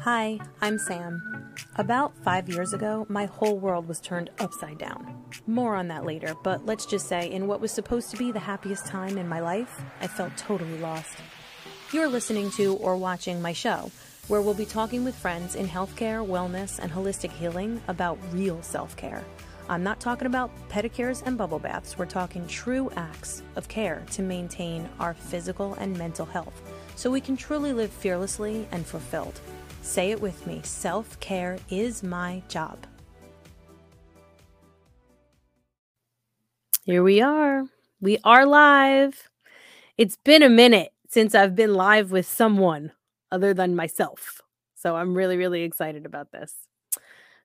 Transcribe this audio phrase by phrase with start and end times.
[0.00, 1.54] Hi, I'm Sam.
[1.76, 5.24] About five years ago, my whole world was turned upside down.
[5.46, 8.40] More on that later, but let's just say, in what was supposed to be the
[8.40, 11.16] happiest time in my life, I felt totally lost.
[11.92, 13.90] You're listening to or watching my show,
[14.28, 18.96] where we'll be talking with friends in healthcare, wellness, and holistic healing about real self
[18.96, 19.24] care.
[19.68, 24.22] I'm not talking about pedicures and bubble baths, we're talking true acts of care to
[24.22, 29.40] maintain our physical and mental health so we can truly live fearlessly and fulfilled.
[29.82, 32.78] Say it with me self care is my job.
[36.84, 37.64] Here we are.
[38.00, 39.28] We are live.
[39.96, 42.92] It's been a minute since I've been live with someone
[43.30, 44.40] other than myself.
[44.74, 46.54] So I'm really, really excited about this.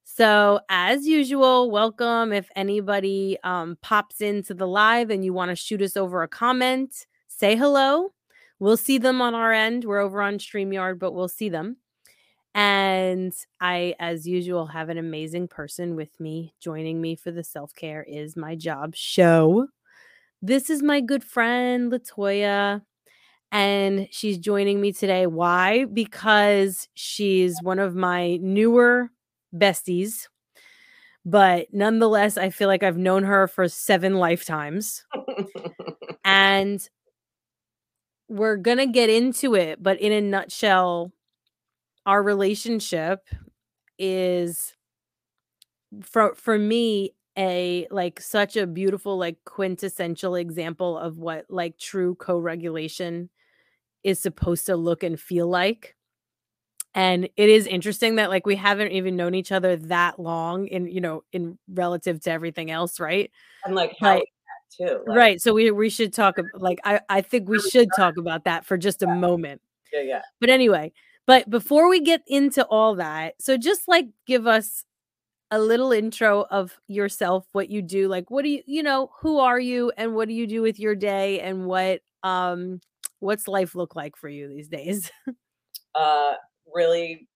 [0.04, 2.34] So, as usual, welcome.
[2.34, 6.27] If anybody um, pops into the live and you want to shoot us over a
[6.27, 8.13] comment, say hello.
[8.59, 9.85] We'll see them on our end.
[9.85, 11.77] We're over on StreamYard, but we'll see them.
[12.55, 16.55] And I, as usual, have an amazing person with me.
[16.59, 19.67] Joining me for the Self Care is My Job show.
[20.41, 22.82] This is my good friend, Latoya.
[23.51, 25.27] And she's joining me today.
[25.27, 25.85] Why?
[25.85, 29.12] Because she's one of my newer
[29.55, 30.27] besties.
[31.23, 35.05] But nonetheless, I feel like I've known her for seven lifetimes.
[36.26, 36.87] and
[38.27, 39.81] we're going to get into it.
[39.81, 41.11] But in a nutshell,
[42.05, 43.27] our relationship
[43.99, 44.73] is
[46.01, 52.15] for for me a like such a beautiful like quintessential example of what like true
[52.15, 53.29] co-regulation
[54.03, 55.95] is supposed to look and feel like
[56.93, 60.87] and it is interesting that like we haven't even known each other that long in
[60.87, 63.31] you know in relative to everything else right
[63.65, 64.29] and like how like,
[64.75, 68.18] too like, right so we we should talk like i i think we should talk
[68.18, 69.62] about that for just a moment
[69.94, 70.91] yeah yeah but anyway
[71.28, 74.85] but before we get into all that, so just like give us
[75.51, 79.40] a little intro of yourself, what you do, like what do you, you know, who
[79.40, 82.79] are you and what do you do with your day and what um
[83.19, 85.11] what's life look like for you these days?
[85.95, 86.34] uh
[86.73, 87.28] really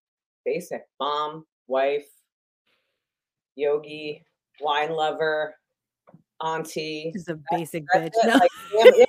[0.46, 0.84] basic.
[0.98, 2.08] Mom, wife,
[3.56, 4.24] yogi,
[4.62, 5.56] wine lover,
[6.44, 7.12] auntie.
[7.14, 8.12] Is a basic bitch.
[8.24, 8.34] No?
[8.34, 9.06] Like, yeah,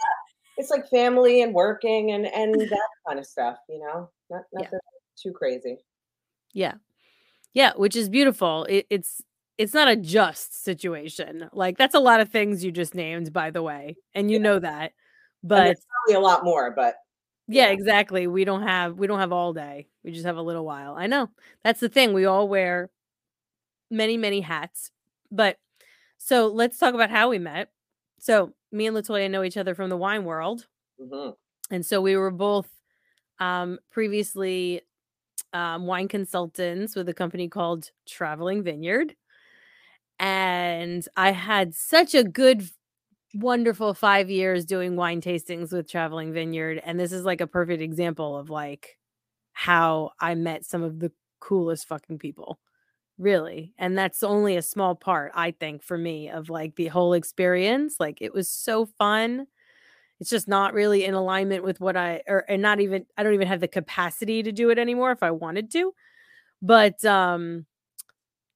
[0.56, 4.10] it's like family and working and and that kind of stuff, you know.
[4.30, 4.78] Not nothing yeah.
[5.22, 5.78] too crazy.
[6.52, 6.74] Yeah.
[7.54, 8.64] Yeah, which is beautiful.
[8.64, 9.22] It, it's
[9.58, 11.48] it's not a just situation.
[11.52, 14.42] Like that's a lot of things you just named, by the way, and you yeah.
[14.42, 14.92] know that.
[15.42, 16.70] But it's probably a lot more.
[16.70, 16.96] But
[17.48, 18.26] yeah, yeah, exactly.
[18.26, 19.88] We don't have we don't have all day.
[20.04, 20.94] We just have a little while.
[20.96, 21.28] I know
[21.62, 22.14] that's the thing.
[22.14, 22.90] We all wear
[23.90, 24.90] many many hats.
[25.30, 25.56] But
[26.24, 27.70] so let's talk about how we met.
[28.20, 30.66] So me and Latoya know each other from the wine world,
[31.00, 31.30] mm-hmm.
[31.74, 32.68] and so we were both
[33.40, 34.82] um, previously
[35.52, 39.16] um, wine consultants with a company called Traveling Vineyard.
[40.20, 42.68] And I had such a good,
[43.34, 46.80] wonderful five years doing wine tastings with Traveling Vineyard.
[46.84, 48.96] And this is like a perfect example of like
[49.52, 51.10] how I met some of the
[51.40, 52.60] coolest fucking people.
[53.22, 53.72] Really.
[53.78, 57.96] And that's only a small part, I think, for me of like the whole experience.
[58.00, 59.46] Like it was so fun
[60.20, 63.34] it's just not really in alignment with what I or and not even I don't
[63.34, 65.92] even have the capacity to do it anymore if I wanted to.
[66.62, 67.66] But um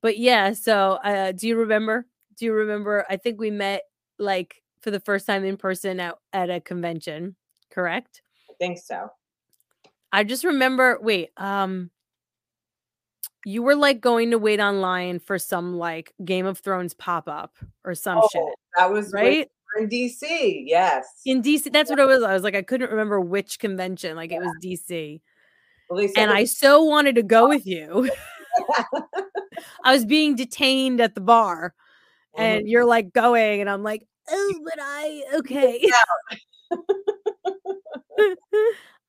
[0.03, 2.07] but yeah, so uh do you remember?
[2.39, 3.83] Do you remember I think we met
[4.19, 7.37] like for the first time in person at at a convention,
[7.71, 8.23] correct?
[8.51, 9.11] I think so.
[10.13, 11.91] I just remember wait, um
[13.45, 17.55] you were like going to wait online for some like Game of Thrones pop up
[17.85, 18.43] or some oh, shit.
[18.77, 19.49] That was right
[19.79, 20.65] in DC.
[20.67, 21.07] Yes.
[21.25, 21.73] In DC.
[21.73, 22.23] That's what it was.
[22.23, 24.17] I was like, I couldn't remember which convention.
[24.17, 24.39] Like yeah.
[24.39, 25.21] it was DC.
[25.89, 28.11] Well, and I so wanted to go with you.
[29.85, 31.75] I was being detained at the bar.
[32.37, 32.43] Mm-hmm.
[32.43, 35.89] And you're like going, and I'm like, oh, but I okay.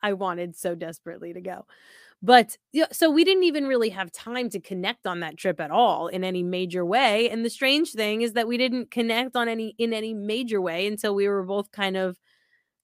[0.02, 1.66] I wanted so desperately to go.
[2.22, 5.72] But yeah, so we didn't even really have time to connect on that trip at
[5.72, 7.30] all in any major way.
[7.30, 10.88] And the strange thing is that we didn't connect on any in any major way
[10.88, 12.18] until we were both kind of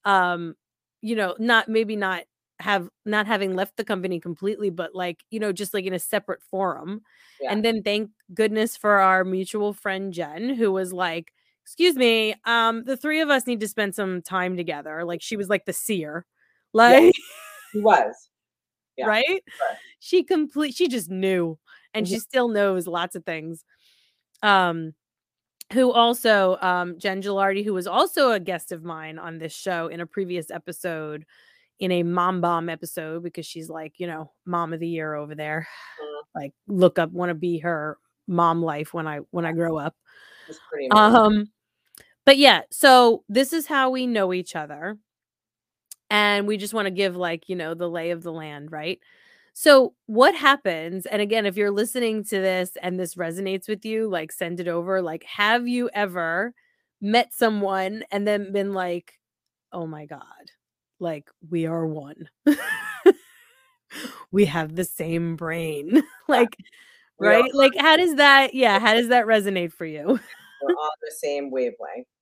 [0.06, 0.56] um
[1.02, 2.24] you know, not maybe not
[2.60, 6.00] have not having left the company completely, but like, you know, just like in a
[6.00, 7.02] separate forum.
[7.42, 7.52] Yeah.
[7.52, 11.34] And then thank goodness for our mutual friend Jen, who was like,
[11.66, 15.04] excuse me, um, the three of us need to spend some time together.
[15.04, 16.26] Like she was like the seer.
[16.72, 17.14] Like
[17.74, 18.30] he was
[18.98, 19.06] yeah.
[19.06, 19.44] right?
[20.00, 21.58] She complete she just knew
[21.94, 22.14] and mm-hmm.
[22.14, 23.64] she still knows lots of things.
[24.42, 24.94] Um
[25.72, 29.88] who also um Jen Gilardi, who was also a guest of mine on this show
[29.88, 31.26] in a previous episode
[31.80, 35.36] in a mom bomb episode because she's like, you know, mom of the year over
[35.36, 35.68] there.
[36.02, 36.22] Mhm.
[36.36, 37.98] Like look up want to be her
[38.28, 39.96] mom life when I when I grow up.
[40.48, 41.16] It's pretty amazing.
[41.16, 41.52] Um
[42.26, 44.98] but yeah, so this is how we know each other.
[46.14, 49.00] And we just want to give like, you know, the lay of the land, right?
[49.54, 54.08] So what happens and again if you're listening to this and this resonates with you,
[54.08, 55.02] like send it over.
[55.02, 56.54] Like have you ever
[57.02, 59.20] met someone and then been like,
[59.72, 60.52] "Oh my god,
[61.00, 62.30] like we are one."
[64.32, 66.04] we have the same brain.
[66.28, 66.56] like
[67.20, 67.52] right?
[67.56, 70.06] Like how does that yeah, how does that resonate for you?
[70.06, 72.06] We're on the same wavelength.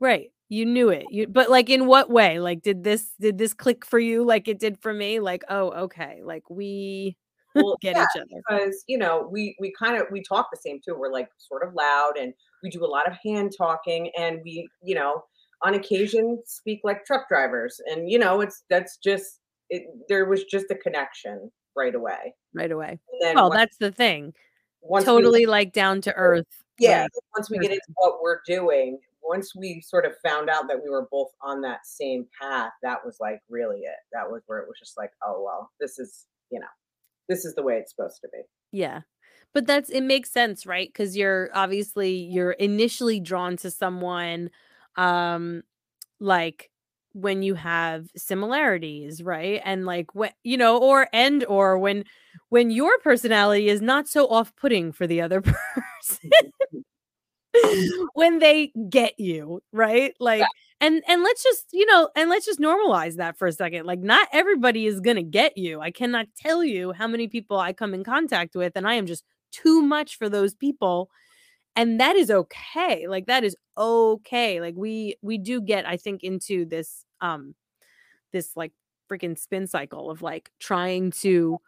[0.00, 0.32] Right.
[0.52, 1.06] You knew it.
[1.10, 2.38] You but like in what way?
[2.38, 5.18] Like did this did this click for you like it did for me?
[5.18, 6.20] Like, oh, okay.
[6.22, 7.16] Like we
[7.54, 8.42] Well, get yeah, each other.
[8.46, 10.94] because you know we we kind of we talk the same too.
[10.94, 14.68] We're like sort of loud, and we do a lot of hand talking, and we
[14.82, 15.24] you know
[15.62, 19.40] on occasion speak like truck drivers, and you know it's that's just
[19.70, 19.84] it.
[20.10, 22.34] There was just a connection right away.
[22.52, 22.98] Right away.
[23.22, 24.34] Well, once- that's the thing.
[24.82, 26.44] once we- Totally like down to earth.
[26.78, 27.04] yeah.
[27.04, 28.98] like, Once we get into what we're doing,
[29.32, 32.98] once we sort of found out that we were both on that same path, that
[33.02, 33.96] was like really it.
[34.12, 36.66] That was where it was just like, oh well, this is you know,
[37.30, 38.42] this is the way it's supposed to be.
[38.72, 39.00] Yeah.
[39.54, 40.92] But that's it makes sense, right?
[40.92, 44.50] Cuz you're obviously you're initially drawn to someone
[44.96, 45.62] um
[46.20, 46.70] like
[47.14, 49.62] when you have similarities, right?
[49.64, 52.04] And like when you know or and or when
[52.50, 56.30] when your personality is not so off-putting for the other person.
[58.14, 60.14] when they get you, right?
[60.20, 60.44] Like
[60.80, 63.86] and and let's just, you know, and let's just normalize that for a second.
[63.86, 65.80] Like not everybody is going to get you.
[65.80, 69.06] I cannot tell you how many people I come in contact with and I am
[69.06, 71.10] just too much for those people
[71.76, 73.06] and that is okay.
[73.06, 74.60] Like that is okay.
[74.60, 77.54] Like we we do get I think into this um
[78.32, 78.72] this like
[79.10, 81.58] freaking spin cycle of like trying to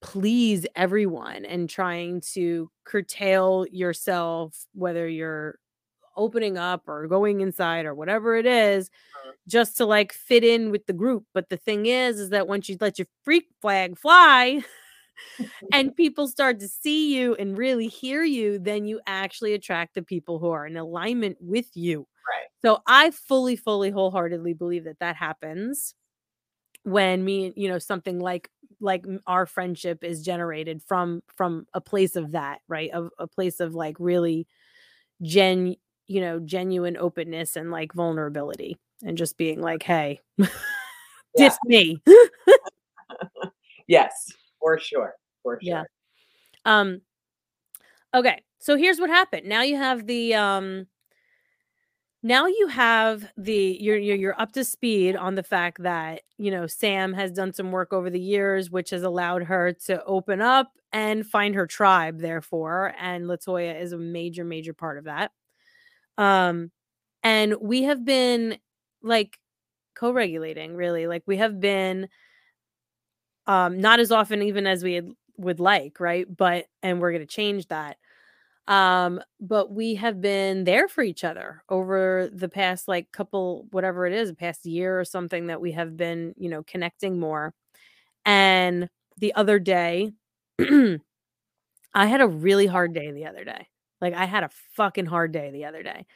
[0.00, 5.58] please everyone and trying to curtail yourself whether you're
[6.16, 8.90] opening up or going inside or whatever it is
[9.26, 9.32] Mhm.
[9.48, 12.68] just to like fit in with the group but the thing is is that once
[12.68, 14.62] you let your freak flag fly
[15.72, 20.02] and people start to see you and really hear you then you actually attract the
[20.02, 22.46] people who are in alignment with you Right.
[22.62, 25.94] so i fully fully wholeheartedly believe that that happens
[26.84, 32.16] when me you know something like like our friendship is generated from from a place
[32.16, 34.46] of that right of a place of like really
[35.22, 35.74] gen
[36.06, 40.20] you know genuine openness and like vulnerability and just being like hey
[41.36, 42.00] diss me
[43.88, 44.30] Yes,
[44.60, 45.14] for sure.
[45.42, 45.60] For sure.
[45.62, 45.84] Yeah.
[46.64, 47.00] Um
[48.14, 49.48] okay, so here's what happened.
[49.48, 50.86] Now you have the um
[52.22, 56.66] now you have the you're you're up to speed on the fact that, you know,
[56.66, 60.72] Sam has done some work over the years which has allowed her to open up
[60.92, 65.30] and find her tribe therefore and Latoya is a major major part of that.
[66.18, 66.72] Um
[67.24, 68.58] and we have been
[69.02, 69.38] like
[69.96, 71.06] co-regulating really.
[71.08, 72.08] Like we have been
[73.46, 77.26] um not as often even as we had, would like right but and we're going
[77.26, 77.96] to change that
[78.68, 84.06] um but we have been there for each other over the past like couple whatever
[84.06, 87.54] it is past year or something that we have been you know connecting more.
[88.26, 88.88] And
[89.18, 90.12] the other day
[90.60, 90.98] i
[91.94, 93.68] had a really hard day the other day.
[94.00, 96.06] Like i had a fucking hard day the other day.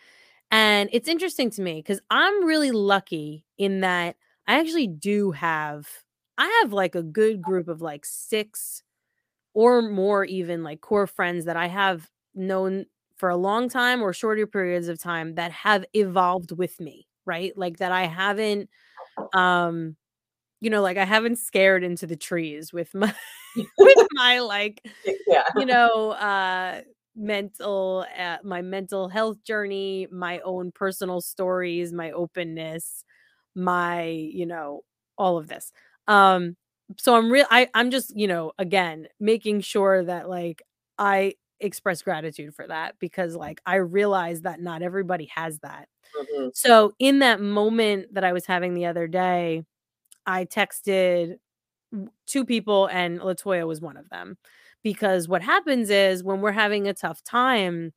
[0.50, 4.16] And it's interesting to me because i'm really lucky in that
[4.49, 5.88] i actually do have
[6.38, 8.82] I have like a good group of like six
[9.54, 12.86] or more, even like core friends that I have known
[13.16, 17.56] for a long time or shorter periods of time that have evolved with me, right?
[17.56, 18.68] Like that I haven't,
[19.34, 19.96] um,
[20.60, 23.14] you know, like I haven't scared into the trees with my
[23.78, 24.82] with my like
[25.26, 25.44] Yeah.
[25.56, 26.80] you know uh
[27.14, 33.04] mental uh, my mental health journey my own personal stories my openness
[33.54, 34.80] my you know
[35.18, 35.72] all of this
[36.08, 36.56] um
[36.96, 40.62] so i'm real i i'm just you know again making sure that like
[40.98, 45.88] i express gratitude for that because like i realize that not everybody has that
[46.21, 46.50] Mhm.
[46.54, 49.64] so in that moment that I was having the other day,
[50.26, 51.38] I texted
[52.26, 54.37] two people and Latoya was one of them.
[54.83, 57.92] Because what happens is when we're having a tough time,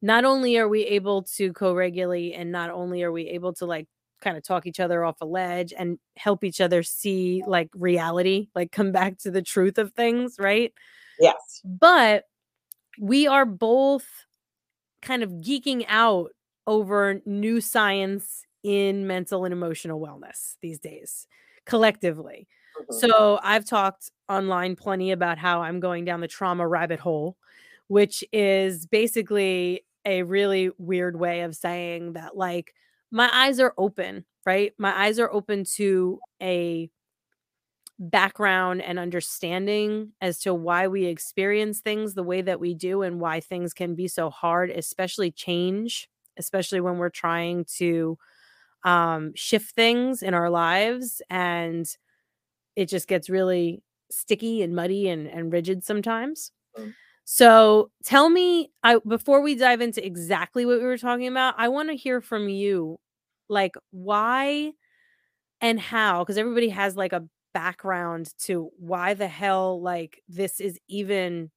[0.00, 3.86] not only are we able to co-regulate and not only are we able to like
[4.20, 8.48] kind of talk each other off a ledge and help each other see like reality,
[8.54, 10.72] like come back to the truth of things, right?
[11.20, 11.60] Yes.
[11.64, 12.24] but
[13.02, 14.06] we are both
[15.02, 16.30] kind of geeking out
[16.66, 21.26] over new science in mental and emotional wellness these days
[21.66, 22.46] collectively.
[22.78, 23.00] Mhm.
[23.00, 27.36] So I've talked online plenty about how I'm going down the trauma rabbit hole,
[27.88, 32.74] which is basically a really weird way of saying that, like,
[33.10, 34.72] my eyes are open, right?
[34.78, 36.90] My eyes are open to a
[37.98, 43.20] background and understanding as to why we experience things the way that we do and
[43.20, 48.18] why things can be so hard, especially change, especially when we're trying to
[48.84, 51.86] um, shift things in our lives and
[52.74, 56.50] it just gets really sticky and muddy and, and rigid sometimes.
[56.76, 56.94] Mm.
[57.24, 61.68] So tell me, I before we dive into exactly what we were talking about, I
[61.68, 62.98] want to hear from you,
[63.48, 64.72] like why
[65.60, 70.78] and how, because everybody has like a background to why the hell like this is
[70.88, 71.50] even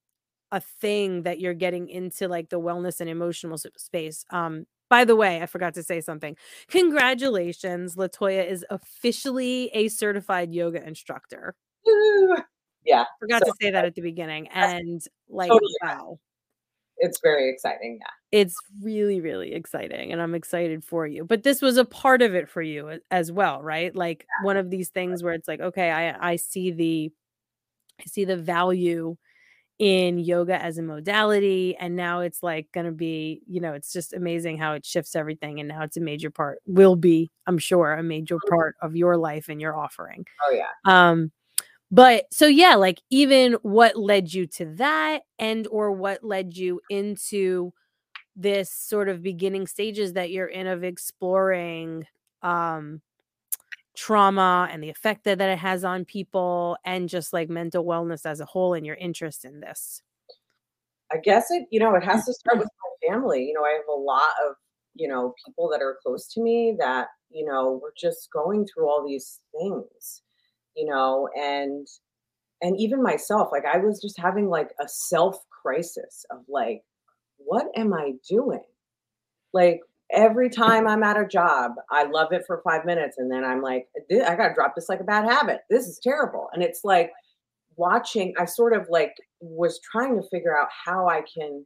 [0.52, 4.24] a thing that you're getting into like the wellness and emotional space.
[4.30, 6.36] Um, by the way, I forgot to say something.
[6.68, 11.54] Congratulations, Latoya is officially a certified yoga instructor.
[11.84, 12.36] Woo!
[12.84, 14.46] Yeah, Forgot So to say that at the beginning.
[14.48, 15.72] And like, Totally.
[15.82, 16.20] wow,
[16.98, 17.98] it's very exciting.
[18.00, 18.06] Yeah.
[18.32, 20.12] It's really, really exciting.
[20.12, 21.24] And I'm excited for you.
[21.24, 23.94] But this was a part of it for you as well, right?
[23.94, 27.12] Like one of these things where it's like, okay, I, I see the
[28.00, 29.16] I see the value
[29.78, 33.92] in yoga as a modality and now it's like going to be you know it's
[33.92, 37.58] just amazing how it shifts everything and now it's a major part will be i'm
[37.58, 40.68] sure a major part of your life and your offering Oh yeah.
[40.86, 41.30] um
[41.90, 46.80] but so yeah like even what led you to that and or what led you
[46.88, 47.70] into
[48.36, 52.06] this sort of beginning stages that you're in of exploring
[52.42, 53.00] um
[53.94, 58.26] trauma and the effect that, that it has on people and just like mental wellness
[58.26, 60.02] as a whole and your interest in this
[61.12, 63.44] I guess it, you know, it has to start with my family.
[63.44, 64.56] You know, I have a lot of,
[64.94, 68.88] you know, people that are close to me that, you know, we're just going through
[68.88, 70.22] all these things,
[70.74, 71.86] you know, and
[72.62, 76.82] and even myself, like I was just having like a self crisis of like,
[77.46, 78.64] what am I doing?
[79.52, 83.44] Like every time I'm at a job, I love it for five minutes and then
[83.44, 85.60] I'm like, I gotta drop this like a bad habit.
[85.70, 86.48] This is terrible.
[86.52, 87.12] And it's like
[87.76, 91.64] watching, I sort of like was trying to figure out how I can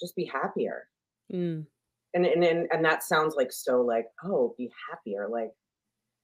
[0.00, 0.88] just be happier.
[1.32, 1.66] Mm,
[2.14, 5.28] And and and, and that sounds like so like, oh, be happier.
[5.28, 5.50] Like,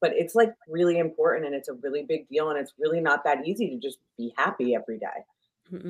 [0.00, 2.50] but it's like really important and it's a really big deal.
[2.50, 5.24] And it's really not that easy to just be happy every day.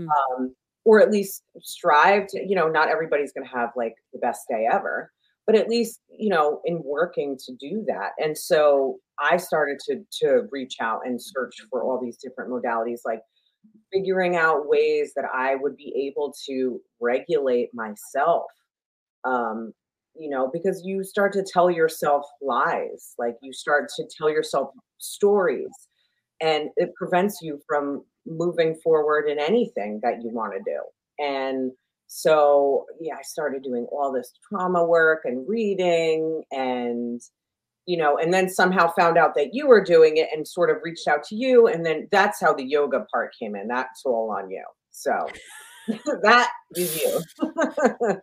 [0.08, 4.42] Um, or at least strive to, you know, not everybody's gonna have like the best
[4.48, 5.10] day ever,
[5.46, 8.12] but at least, you know, in working to do that.
[8.18, 13.00] And so I started to to reach out and search for all these different modalities,
[13.04, 13.20] like
[13.92, 18.44] figuring out ways that I would be able to regulate myself.
[19.24, 19.72] Um,
[20.16, 24.70] you know, because you start to tell yourself lies, like you start to tell yourself
[24.98, 25.70] stories,
[26.40, 30.80] and it prevents you from moving forward in anything that you want to do.
[31.18, 31.72] And
[32.06, 37.20] so, yeah, I started doing all this trauma work and reading and
[37.86, 40.78] you know, and then somehow found out that you were doing it and sort of
[40.82, 41.66] reached out to you.
[41.66, 43.68] And then that's how the yoga part came in.
[43.68, 44.64] That's all on you.
[44.90, 45.26] So
[46.22, 47.20] that is you.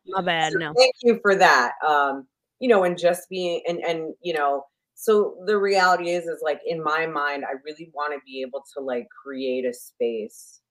[0.08, 1.74] my bad So no thank you for that.
[1.88, 2.28] Um,
[2.60, 4.64] you know, and just being and and you know,
[5.02, 8.64] so the reality is is like in my mind, I really want to be able
[8.76, 10.62] to like create a space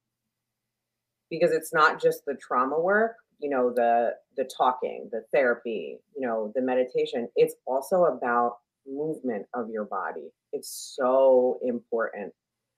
[1.29, 6.25] because it's not just the trauma work, you know, the the talking, the therapy, you
[6.25, 7.27] know, the meditation.
[7.35, 10.31] It's also about movement of your body.
[10.53, 12.33] It's so important.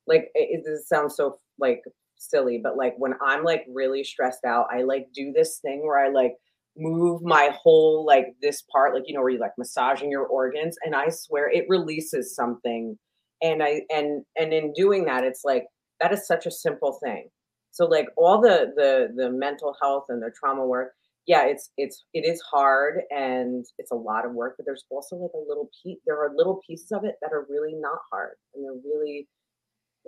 [0.06, 1.82] Like it, it sounds so like
[2.16, 5.99] silly, but like when I'm like really stressed out, I like do this thing where
[5.99, 6.38] I like
[6.76, 10.76] move my whole like this part, like you know, where you like massaging your organs,
[10.85, 12.99] and I swear it releases something.
[13.43, 15.64] And I and and in doing that, it's like
[16.00, 17.29] that is such a simple thing.
[17.73, 20.93] So like all the the the mental health and the trauma work,
[21.26, 25.17] yeah, it's it's it is hard and it's a lot of work, but there's also
[25.17, 25.99] like a little piece.
[26.07, 29.29] There are little pieces of it that are really not hard and they're really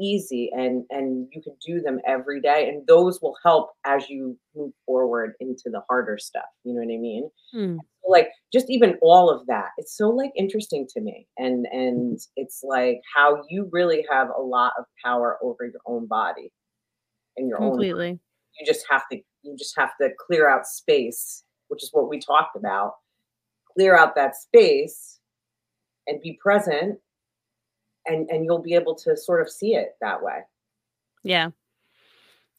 [0.00, 4.36] easy and and you can do them every day and those will help as you
[4.56, 7.30] move forward into the harder stuff you know what i mean?
[7.54, 12.18] Mm, like just even all of that it's so like interesting to me and and
[12.36, 16.50] it's like how you really have a lot of power over your own body
[17.36, 18.18] and your own completely.
[18.58, 22.18] you just have to you just have to clear out space which is what we
[22.18, 22.94] talked about.
[23.74, 25.18] Clear out that space
[26.06, 26.98] and be present
[28.06, 30.40] and and you'll be able to sort of see it that way
[31.25, 31.50] Yeah.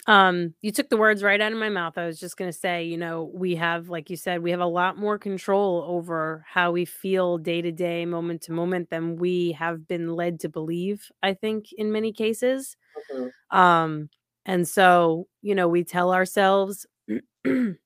[0.08, 1.98] Um, you took the words right out of my mouth.
[1.98, 4.60] I was just going to say, you know, we have, like you said, we have
[4.60, 9.16] a lot more control over how we feel day to day, moment to moment than
[9.16, 12.78] we have been led to believe, I think, in many cases.
[13.12, 13.32] Mhm.
[13.52, 14.10] Um,
[14.46, 16.86] and so, you know, we tell ourselves,
[17.46, 17.78] you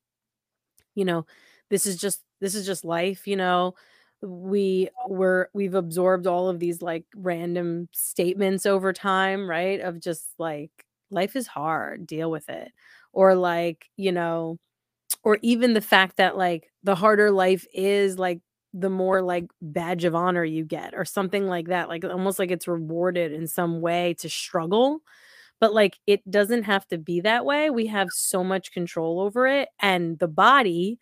[0.96, 1.26] know,
[1.70, 3.74] this is just this is just life, you know.
[4.22, 9.80] We were we've absorbed all of these like random statements over time, right?
[9.80, 10.70] Of just like
[11.10, 12.72] life is hard, deal with it.
[13.12, 14.58] Or like, you know,
[15.24, 18.40] or even the fact that like the harder life is, like
[18.74, 21.88] the more like badge of honor you get or something like that.
[21.88, 25.00] Like almost like it's rewarded in some way to struggle
[25.60, 27.70] but, like, it doesn't have to be that way.
[27.70, 30.98] We have so much control over it, and the body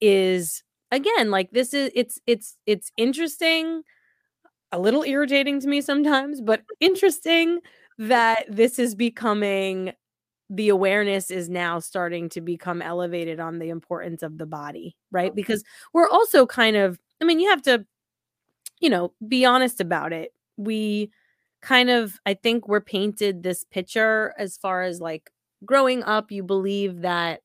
[0.00, 0.62] is
[0.96, 3.82] again, like, this is it's it's it's interesting,
[4.72, 7.60] a little irritating to me sometimes, but interesting
[7.98, 9.92] that this is becoming
[10.50, 15.30] the awareness is now starting to become elevated on the importance of the body, right?
[15.30, 15.36] Mm-hmm.
[15.36, 17.86] Because we're also kind of I mean, you have to,
[18.80, 20.32] you know, be honest about it.
[20.56, 21.10] We
[21.62, 25.30] kind of I think we're painted this picture as far as like
[25.64, 27.40] growing up, you believe that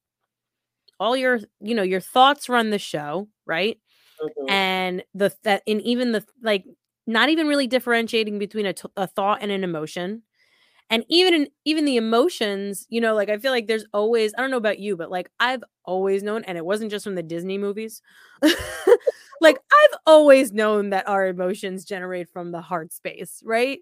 [1.01, 3.79] all your, you know, your thoughts run the show, right?
[4.22, 4.50] Mhm.
[4.51, 6.65] And the that and even the like
[7.08, 10.24] not even really differentiating between a, t- a thought and an emotion.
[10.89, 14.41] And even in, even the emotions, you know, like I feel like there's always I
[14.41, 17.24] don't know about you, but like I've always known and it wasn't just from the
[17.24, 18.01] Disney movies.
[19.41, 23.79] like I've always known that our emotions generate from the heart space, right?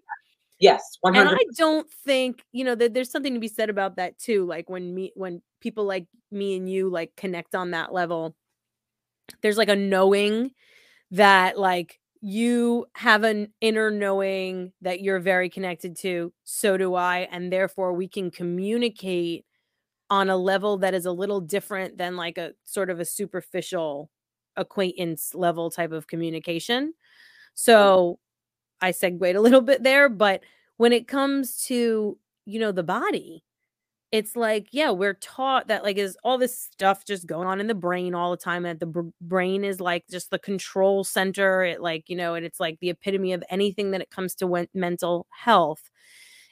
[0.60, 0.82] Yes,
[1.14, 4.44] And I don't think, you know, that there's something to be said about that too.
[4.46, 8.36] Like when me when people like me and you like connect on that level,
[9.42, 10.52] there's like a knowing
[11.12, 17.28] that like you have an inner knowing that you're very connected to, so do I,
[17.32, 19.44] and therefore we can communicate
[20.10, 24.10] on a level that is a little different than like a sort of a superficial
[24.56, 26.94] acquaintance level type of communication.
[27.54, 28.18] So
[28.82, 30.42] I segued a little bit there, but
[30.76, 33.44] when it comes to, you know, the body,
[34.12, 37.68] it's like, yeah, we're taught that like is all this stuff just going on in
[37.68, 41.62] the brain all the time and the br- brain is like just the control center.
[41.64, 44.46] It like, you know, and it's like the epitome of anything that it comes to
[44.48, 45.90] wen- mental health.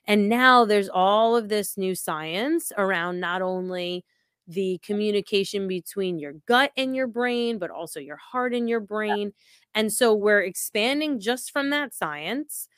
[0.07, 4.05] And now there's all of this new science around not only
[4.49, 9.33] the communication between your gut and your brain, but also your heart and your brain.
[9.75, 12.69] And so we're expanding just from that science.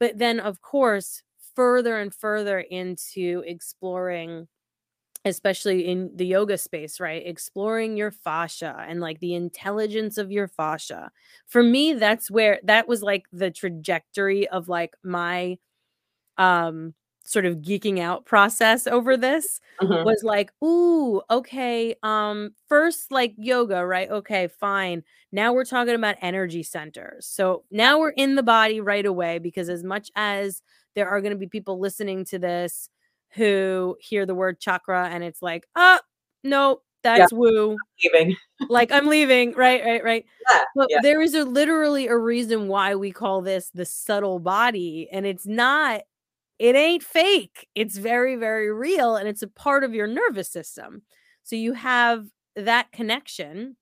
[0.00, 1.22] But then, of course,
[1.54, 4.48] further and further into exploring,
[5.24, 7.26] especially in the yoga space, right?
[7.26, 11.10] Exploring your fascia and like the intelligence of your fascia.
[11.46, 15.58] For me, that's where that was like the trajectory of like my
[16.38, 16.94] um
[17.28, 20.04] sort of geeking out process over this Mhm.
[20.04, 24.10] was like, "Ooh, okay, um first like yoga, right?
[24.10, 25.02] Okay, fine.
[25.32, 29.68] Now we're talking about energy centers." So now we're in the body right away because
[29.68, 30.62] as much as
[30.94, 32.88] there are going to be people listening to this
[33.30, 36.00] who hear the word chakra and it's like, "Ah,
[36.44, 36.82] no,
[37.14, 38.36] Yeah, that's woo." leaving.
[38.70, 40.24] Like I'm leaving, right, right, right.
[40.50, 41.00] Yeah, But yeah.
[41.02, 45.46] there is a literally a reason why we call this the subtle body and it's
[45.46, 46.02] not
[46.58, 47.68] it ain't fake.
[47.74, 51.02] It's very, very real and it's a part of your nervous system.
[51.44, 53.76] So you have that connection.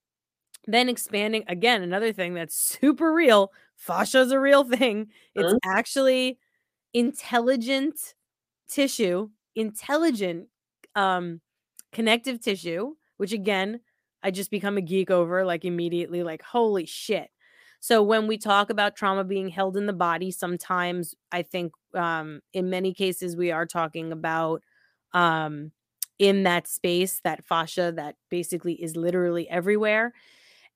[0.66, 3.52] Then expanding again, another thing that's super real.
[3.76, 5.10] Fascia is a real thing.
[5.34, 5.58] It's Mhm.
[5.64, 6.38] actually
[6.94, 8.14] intelligent
[8.68, 10.48] tissue, intelligent
[10.96, 11.40] um
[11.92, 13.80] connective tissue, which again,
[14.22, 17.30] I just become a geek over like immediately like holy shit.
[17.80, 22.40] So when we talk about trauma being held in the body, sometimes I think um
[22.52, 24.62] in many cases we are talking about
[25.12, 25.72] um
[26.18, 30.14] in that space, that fascia that basically is literally everywhere.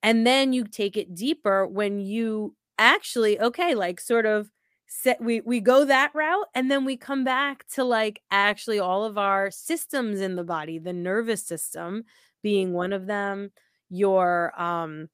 [0.02, 4.50] And then you take it deeper when you actually okay, like sort of
[4.86, 9.04] set we we go that route and then we come back to like actually all
[9.04, 12.04] of our systems in the body, the nervous system
[12.42, 13.50] being one of them,
[13.90, 15.08] your um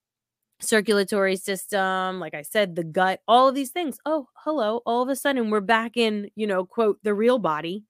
[0.61, 3.99] circulatory system, like I said, the gut, all of these things.
[4.07, 7.85] Oh, hello, all of a sudden we're back in, you know, quote, the real body.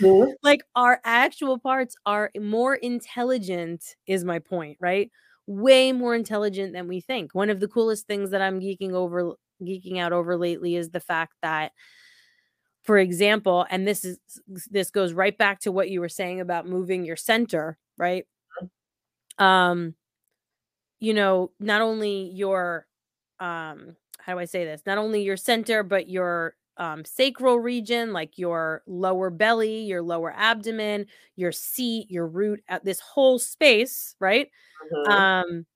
[0.00, 0.34] Mhm.
[0.42, 5.10] Like our actual parts are more intelligent, is my point, right?
[5.46, 7.34] Way more intelligent than we think.
[7.34, 11.00] One of the coolest things that I'm geeking over, geeking out over lately is the
[11.00, 11.72] fact that,
[12.82, 14.18] for example, and this is
[14.70, 18.26] this goes right back to what you were saying about moving your center, right?
[19.38, 19.94] Um,
[21.02, 22.86] you know, not only your
[23.40, 24.82] um how do I say this?
[24.86, 30.32] Not only your center, but your um, sacral region, like your lower belly, your lower
[30.36, 34.48] abdomen, your seat, your root, at this whole space, right?
[34.92, 35.08] Mhm.
[35.10, 35.66] Um,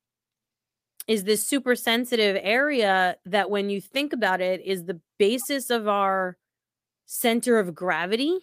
[1.07, 5.87] is this super sensitive area that when you think about it is the basis of
[5.87, 6.37] our
[7.07, 8.39] center of gravity.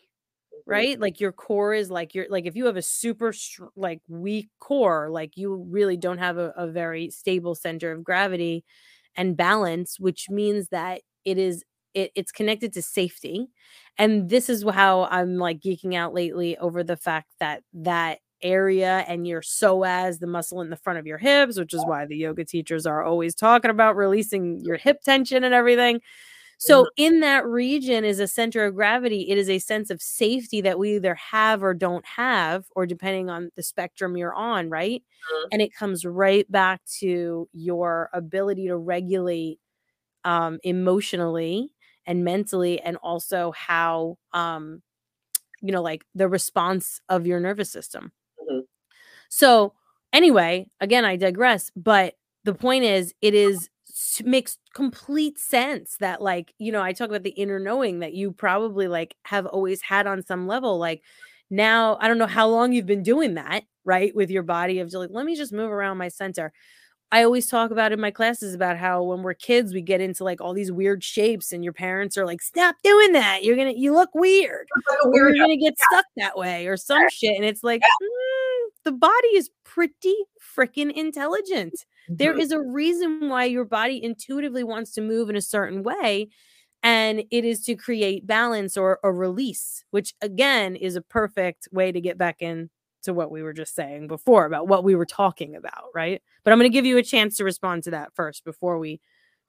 [0.68, 0.72] Mm.
[0.72, 1.00] right?
[1.00, 3.34] Like your core is like your like if you have a super
[3.76, 8.64] like weak core like you really don't have a, a very stable center of gravity
[9.16, 13.48] and balance which means that it is it, it's connected to safety.
[13.98, 19.06] And this is how i'm like geeking out lately over the fact that that area
[19.08, 22.18] and your psoas the muscle in the front of your hips which is why the
[22.18, 26.02] yoga teachers are always talking about releasing your hip tension and everything
[26.64, 29.30] so in that region is a center of gravity.
[29.30, 33.30] It is a sense of safety that we either have or don't have, or depending
[33.30, 35.04] on the spectrum you're on, right?
[35.32, 35.48] Mhm.
[35.52, 39.60] And it comes right back to your ability to regulate
[40.26, 41.74] um, emotionally
[42.06, 44.82] and mentally, and also how um,
[45.62, 48.12] you know, like the response of your nervous system.
[48.50, 48.64] Mhm.
[49.30, 49.74] So
[50.14, 53.70] anyway, again, I digress, but the point is, it is s-
[54.22, 58.32] makes complete sense that like you know i talk about the inner knowing that you
[58.32, 61.02] probably like have always had on some level like
[61.50, 64.88] now i don't know how long you've been doing that right with your body of
[64.88, 66.52] just like let me just move around my center.
[67.12, 70.24] I always talk about in my classes about how when we're kids we get into
[70.24, 73.44] like all these weird shapes and your parents are like stop doing that.
[73.44, 74.68] You're gonna you look weird.
[74.76, 77.46] It's like a or weird you're gonna get stuck that way or some shit and
[77.46, 80.16] it's like mm, the body is pretty
[80.58, 82.42] freaking intelligent there Mhm.
[82.52, 86.30] a reason why your body intuitively wants to move in a certain way
[86.82, 91.92] and it is to create balance or a release which again is a perfect way
[91.92, 92.70] to get back in
[93.04, 96.52] to what we were just saying before about what we were talking about right but
[96.52, 99.00] i'm going to give you a chance to respond to that first before we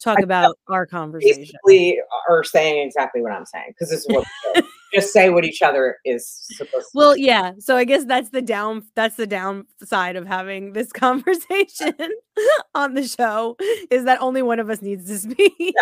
[0.00, 4.08] talk I about our conversation basically are saying exactly what I'm saying because this is
[4.08, 4.62] what we.
[4.94, 8.42] Just say what each other is supposed to well yeah so i guess that's the
[8.42, 11.92] down that's the downside of having this conversation
[12.74, 13.56] on the show
[13.90, 15.72] is that only one of us needs to speak Yeah.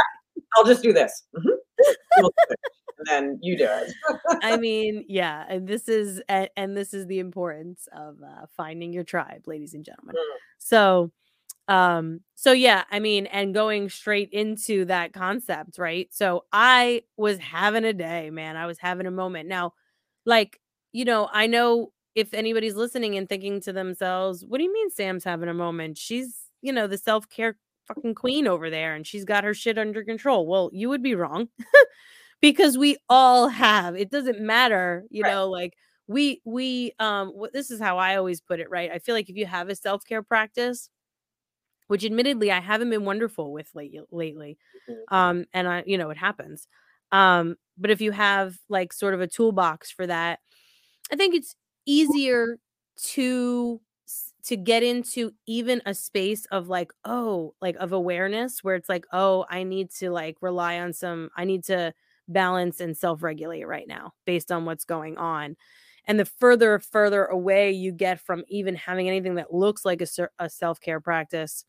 [0.56, 1.24] I'll just do this.
[1.34, 1.56] Mhm.
[1.78, 1.96] It.
[2.98, 3.92] and then you do it.
[4.42, 8.92] I mean, yeah, and this is and, and this is the importance of uh, finding
[8.92, 10.14] your tribe, ladies and gentlemen.
[10.14, 10.36] Mm.
[10.58, 11.10] So,
[11.68, 16.08] um, so yeah, I mean, and going straight into that concept, right?
[16.12, 18.56] So I was having a day, man.
[18.56, 19.48] I was having a moment.
[19.48, 19.72] Now,
[20.26, 20.60] like,
[20.92, 24.90] you know, I know if anybody's listening and thinking to themselves, "What do you mean
[24.90, 25.98] Sam's having a moment?
[25.98, 29.78] She's, you know, the self care fucking queen over there, and she's got her shit
[29.78, 31.48] under control." Well, you would be wrong.
[32.40, 35.32] because we all have it doesn't matter you Right.
[35.32, 35.74] know like
[36.08, 39.36] we we um this is how i always put it right i feel like if
[39.36, 40.90] you have a self-care practice
[41.92, 44.58] which admittedly i haven't been wonderful with late, lately
[44.90, 45.04] Mhm.
[45.10, 46.68] um and i you know it happens
[47.12, 50.40] um but if you have like sort of a toolbox for that
[51.12, 51.54] i think it's
[51.86, 52.58] easier
[52.96, 53.80] to
[54.44, 59.06] to get into even a space of like oh like of awareness where it's like
[59.12, 61.92] oh i need to like rely on some i need to
[62.28, 65.56] balance and self-regulate right now based on what's going on
[66.06, 70.06] and the further further away you get from even having anything that looks like a,
[70.38, 71.64] a self-care practice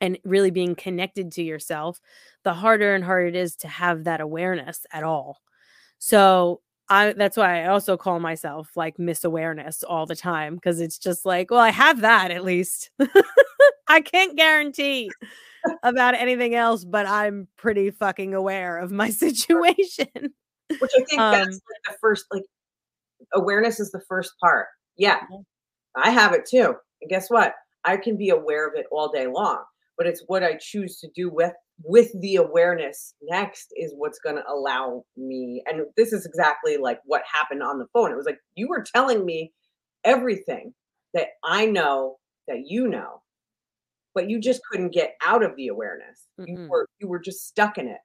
[0.00, 2.00] and really being connected to yourself
[2.44, 5.40] the harder and harder it is to have that awareness at all
[5.98, 6.60] so
[6.90, 10.98] I that's why I also call myself like Miss Awareness all the time because it's
[10.98, 12.90] just like, well, I have that at least.
[13.88, 15.08] I can't guarantee
[15.84, 20.08] about anything else, but I'm pretty fucking aware of my situation.
[20.78, 22.44] Which I think Um, that's like the first like
[23.34, 24.66] awareness is the first part.
[24.96, 25.20] Yeah.
[25.30, 25.38] Yeah.
[25.96, 26.74] I have it too.
[27.02, 27.54] And guess what?
[27.84, 29.62] I can be aware of it all day long,
[30.00, 31.52] but it's what I choose to do with
[31.84, 37.00] with the awareness next is what's going to allow me and this is exactly like
[37.04, 38.10] what happened on the phone.
[38.10, 39.52] It was like you were telling me
[40.04, 40.72] everything
[41.12, 42.16] that I know
[42.48, 43.22] that you know,
[44.14, 46.28] but you just couldn't get out of the awareness.
[46.38, 46.70] You Mm-mm.
[46.70, 48.00] were you were just stuck in it.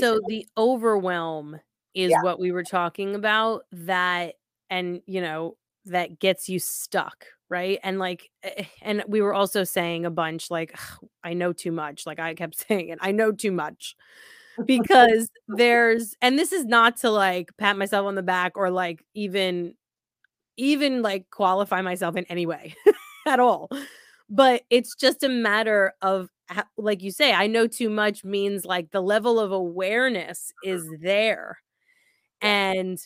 [0.00, 1.58] so the overwhelm
[1.94, 2.22] is Yeah.
[2.22, 4.36] what we were talking about that
[4.70, 7.78] and you know that gets you stuck right?
[7.82, 10.74] And like eh, and we were also saying a bunch like
[11.22, 13.96] i know too much like i kept saying it i know too much.
[14.66, 19.04] Because there's and this is not to like pat myself on the back or like
[19.14, 19.74] even
[20.56, 22.74] even like qualify myself in any way
[23.26, 23.70] at all.
[24.30, 26.28] But it's just a matter of
[26.76, 31.58] like you say i know too much means like the level of awareness is there.
[32.42, 32.98] And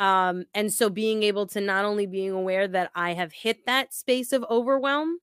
[0.00, 3.94] um and so being able to not only being aware that i have hit that
[3.94, 5.18] space of overwhelm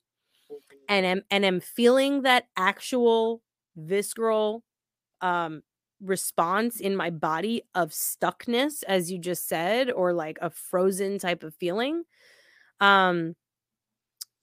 [0.89, 3.41] and am and am feeling that actual
[3.75, 4.63] visceral
[5.21, 5.63] um
[6.01, 11.43] response in my body of stuckness as you just said or like a frozen type
[11.43, 12.03] of feeling
[12.81, 13.35] um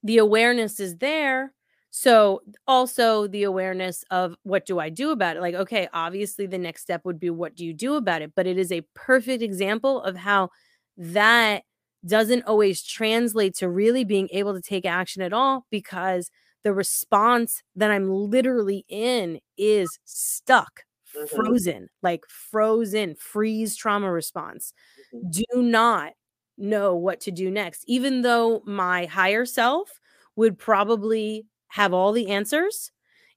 [0.03, 1.53] the awareness is there
[1.96, 6.59] so also the awareness of what do i do about it like okay obviously the
[6.59, 9.42] next step would be what do you do about it but it is a perfect
[9.42, 10.48] example of how
[10.96, 11.62] that
[12.04, 16.30] doesn't always translate to really being able to take action at all because
[16.64, 20.83] the response that i'm literally in is stuck
[21.14, 21.26] Mhm.
[21.37, 24.72] frozen like frozen freeze trauma response
[25.12, 25.28] Mhm.
[25.30, 26.12] do not
[26.57, 30.00] know what to do next even though my higher self
[30.37, 32.93] would probably have all the answers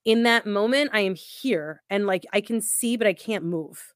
[0.06, 3.94] in that moment i am here and like i can see but i can't move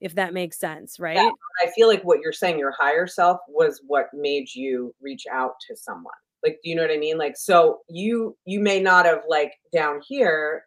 [0.00, 1.30] if that makes sense right Yeah,
[1.64, 5.54] I feel like what you're saying, your higher self was what made you reach out
[5.68, 6.12] to someone.
[6.42, 7.18] Like, do you know what I mean?
[7.18, 10.64] Like, so you you may not have like down here,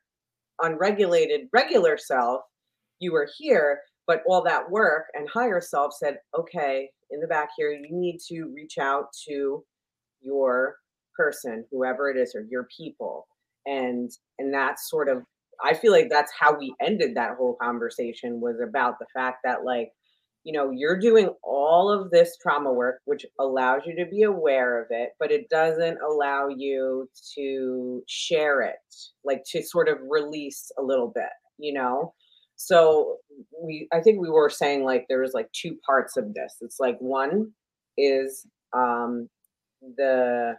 [0.62, 2.42] unregulated regular self,
[3.00, 7.50] you were here, but all that work and higher self said, okay, in the back
[7.56, 9.64] here, you need to reach out to
[10.22, 10.76] your
[11.20, 13.28] person, whoever it is, or your people.
[13.66, 15.24] And and that's sort of
[15.64, 19.66] I feel like that's how we ended that whole conversation was about the fact that
[19.66, 19.92] like
[20.46, 24.82] you know, you're doing all of this trauma work, which allows you to be aware
[24.82, 28.78] of it, but it doesn't allow you to share it,
[29.26, 32.14] like to sort of release a little bit, you know?
[32.56, 33.18] So
[33.62, 36.56] we, I think we were saying like there was like two parts of this.
[36.62, 37.52] It's like one
[37.98, 39.30] is um
[39.98, 40.56] the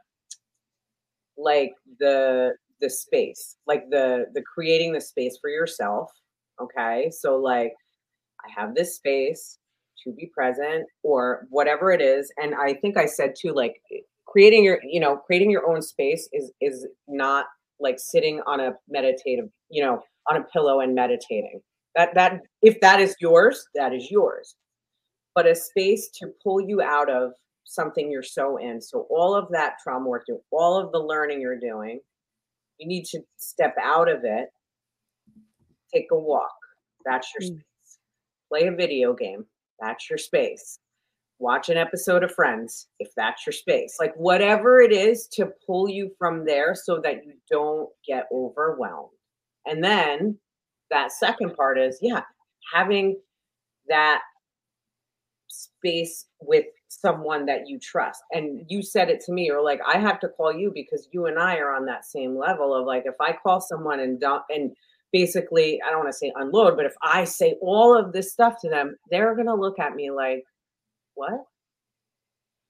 [1.42, 6.11] like the the space, like the the creating the space for yourself.
[6.61, 7.11] Okay.
[7.11, 7.72] So like
[8.44, 9.59] I have this space
[10.05, 12.33] to be present or whatever it is.
[12.38, 13.74] And I think I said too, like
[14.26, 17.46] creating your, you know, creating your own space is is not
[17.81, 21.61] like sitting on a meditative, you know, on a pillow and meditating.
[21.96, 24.55] That that if that is yours, that is yours.
[25.35, 27.33] But a space to pull you out of
[27.70, 28.80] something you're so in.
[28.80, 32.00] So all of that trauma work, all of the learning you're doing,
[32.78, 34.48] you need to step out of it,
[35.92, 36.54] take a walk.
[37.04, 37.54] That's your Mm.
[37.61, 37.98] space.
[38.48, 39.46] Play a video game.
[39.78, 40.80] That's your space.
[41.38, 43.96] Watch an episode of Friends if that's your space.
[43.98, 49.16] Like whatever it is to pull you from there so that you don't get overwhelmed.
[49.66, 50.38] And then
[50.90, 52.24] that second part is, yeah,
[52.74, 53.20] having
[53.88, 54.22] that
[55.50, 58.22] space with someone that you trust.
[58.32, 61.26] And you said it to me, or like, I have to call you because you
[61.26, 64.42] and I are on that same level of like, if I call someone and don't,
[64.48, 64.72] and
[65.12, 68.54] basically, I don't want to say unload, but if I say all of this stuff
[68.62, 70.44] to them, they're to look at me like,
[71.14, 71.44] what?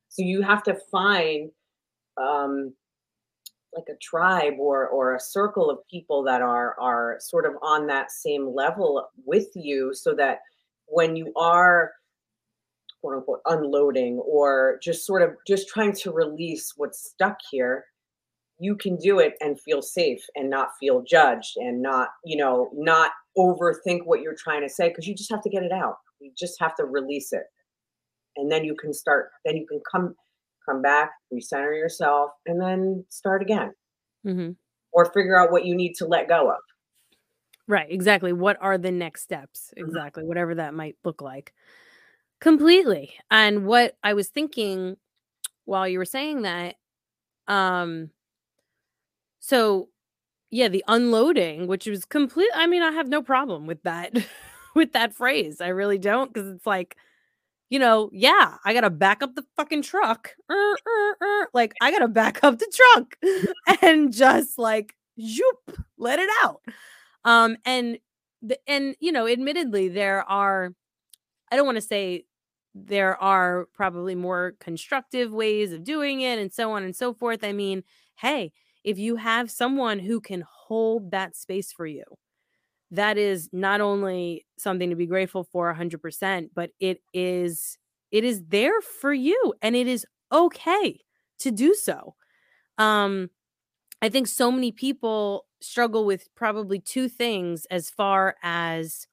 [0.08, 1.50] So you have to find,
[2.16, 2.74] um,
[3.72, 7.86] like a tribe or or a circle of people that are are sort of on
[7.86, 10.38] that same level with you so that
[10.86, 11.92] when you are
[13.00, 17.84] quote unquote unloading or just sort of just trying to release what's stuck here
[18.58, 22.68] you can do it and feel safe and not feel judged and not you know
[22.74, 25.96] not overthink what you're trying to say because you just have to get it out
[26.20, 27.44] you just have to release it
[28.36, 30.14] and then you can start then you can come
[30.68, 33.72] come back recenter yourself and then start again
[34.24, 34.50] hmm
[34.92, 36.58] or figure out what you need to let go of
[37.70, 38.32] Right, exactly.
[38.32, 39.72] What are the next steps?
[39.78, 39.86] Mhm.
[39.86, 41.54] Exactly, whatever that might look like.
[42.40, 43.12] Completely.
[43.30, 44.96] And what I was thinking
[45.66, 46.76] while you were saying that,
[47.48, 48.10] um,
[49.40, 49.88] so
[50.50, 52.50] yeah, the unloading, which was complete.
[52.54, 54.12] I mean, I have no problem with that,
[54.74, 55.60] with that phrase.
[55.60, 56.96] I really don't, because it's like,
[57.70, 60.30] you know, yeah, I gotta back up the fucking truck.
[60.50, 61.48] Er, er, er.
[61.54, 63.16] Like, I gotta back up the truck
[63.82, 66.62] and just like, zoop, let it out.
[67.24, 67.98] Um, and
[68.42, 70.72] the and you know, admittedly, there are
[71.52, 72.24] I don't want to say
[72.74, 77.42] there are probably more constructive ways of doing it and so on and so forth.
[77.44, 77.82] I mean,
[78.16, 78.52] hey,
[78.84, 82.04] if you have someone who can hold that space for you,
[82.90, 87.78] that is not only something to be grateful for 100%, but it is
[88.10, 91.00] it is there for you and it is okay
[91.38, 92.14] to do so.
[92.78, 93.30] Um
[94.02, 99.06] I think so many people struggle with probably two things as far as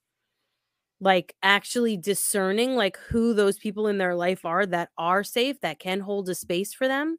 [1.00, 5.78] like actually discerning like who those people in their life are that are safe that
[5.78, 7.16] can hold a space for them.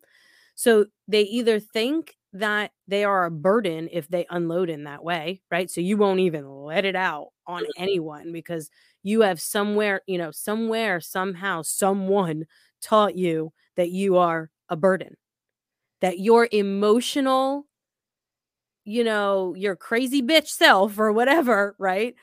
[0.56, 5.42] So they either think that they are a burden if they unload in that way
[5.50, 5.72] right?
[5.72, 7.84] So you won't even let it out on mm-hmm.
[7.84, 8.70] anyone because
[9.02, 12.46] you have somewhere you know somewhere somehow someone
[12.82, 15.16] taught you that you are a burden.
[16.02, 17.66] That your emotional
[18.84, 22.16] you know your crazy bitch self or whatever right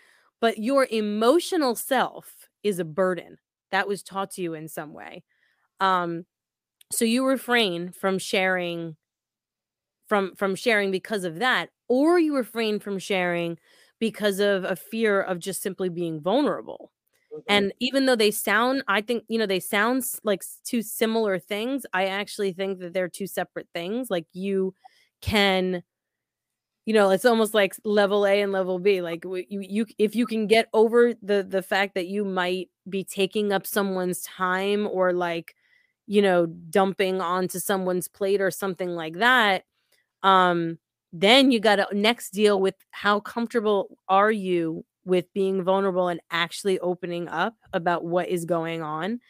[0.47, 3.37] but your emotional self is a burden
[3.73, 5.25] that was taught to you in some way.
[5.81, 6.25] Um,
[6.93, 8.95] so you refrain from sharing
[10.07, 13.59] from from sharing because of that, or you refrain from sharing
[13.99, 16.93] because of a fear of just simply being vulnerable.
[17.33, 17.43] Mm-hmm.
[17.49, 21.85] And even though they sound, I think, you know, they sound like two similar things,
[21.93, 24.13] I actually think that they're two separate things.
[24.13, 24.75] Like you
[25.21, 25.83] can
[26.87, 30.27] you know it's almost like level a and level b like you you if you
[30.27, 35.13] can get over the the fact that you might be taking up someone's time or
[35.13, 35.55] like
[36.07, 39.65] you know dumping onto someone's plate or something like that
[40.23, 40.79] um
[41.13, 46.21] then you got to next deal with how comfortable are you with being vulnerable and
[46.31, 49.21] actually opening up about what is going on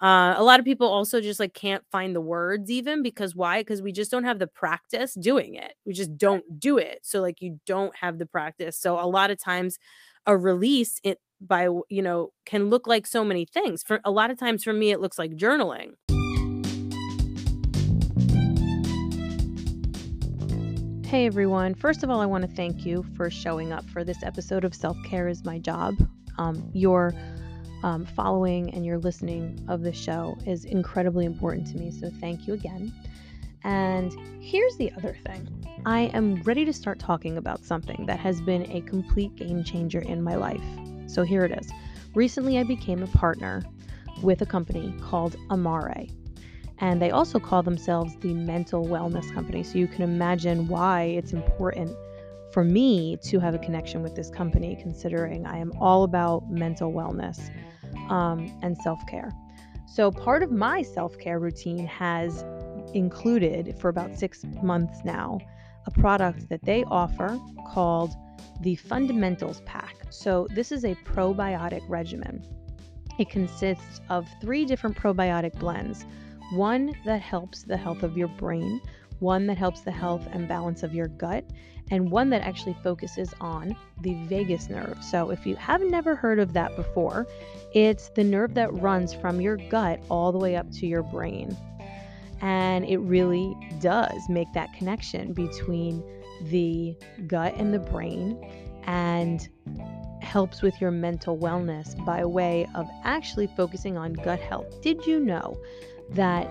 [0.00, 3.60] uh, a lot of people also just like can't find the words even because why?
[3.60, 5.74] Because we just don't have the practice doing it.
[5.84, 7.00] We just don't do it.
[7.02, 8.78] So like you don't have the practice.
[8.78, 9.78] So a lot of times
[10.24, 13.82] a release it by you know can look like so many things.
[13.82, 15.94] For a lot of times for me it looks like journaling.
[21.08, 21.74] Hey everyone.
[21.74, 24.74] First of all, I want to thank you for showing up for this episode of
[24.74, 25.94] Self Care is My Job.
[26.36, 27.14] Um, your
[27.82, 31.90] um, following and your listening of the show is incredibly important to me.
[31.90, 32.92] So thank you again.
[33.64, 35.48] And here's the other thing
[35.84, 40.00] I am ready to start talking about something that has been a complete game changer
[40.00, 40.62] in my life.
[41.06, 41.70] So here it is.
[42.14, 43.62] Recently, I became a partner
[44.22, 46.08] with a company called Amare.
[46.78, 49.62] And they also call themselves the Mental Wellness Company.
[49.62, 51.96] So you can imagine why it's important
[52.52, 56.92] for me to have a connection with this company, considering I am all about mental
[56.92, 57.50] wellness
[58.10, 59.30] um, and self care.
[59.86, 62.44] So, part of my self care routine has
[62.94, 65.38] included for about six months now
[65.86, 68.14] a product that they offer called
[68.60, 69.96] the Fundamentals Pack.
[70.10, 72.44] So, this is a probiotic regimen.
[73.18, 76.06] It consists of three different probiotic blends
[76.52, 78.80] one that helps the health of your brain,
[79.18, 81.44] one that helps the health and balance of your gut,
[81.90, 85.02] and one that actually focuses on the vagus nerve.
[85.02, 87.26] So, if you have never heard of that before,
[87.74, 91.56] it's the nerve that runs from your gut all the way up to your brain.
[92.40, 96.04] And it really does make that connection between
[96.42, 96.96] the
[97.26, 98.40] gut and the brain
[98.84, 99.48] and
[100.22, 104.80] helps with your mental wellness by way of actually focusing on gut health.
[104.82, 105.58] Did you know
[106.10, 106.48] that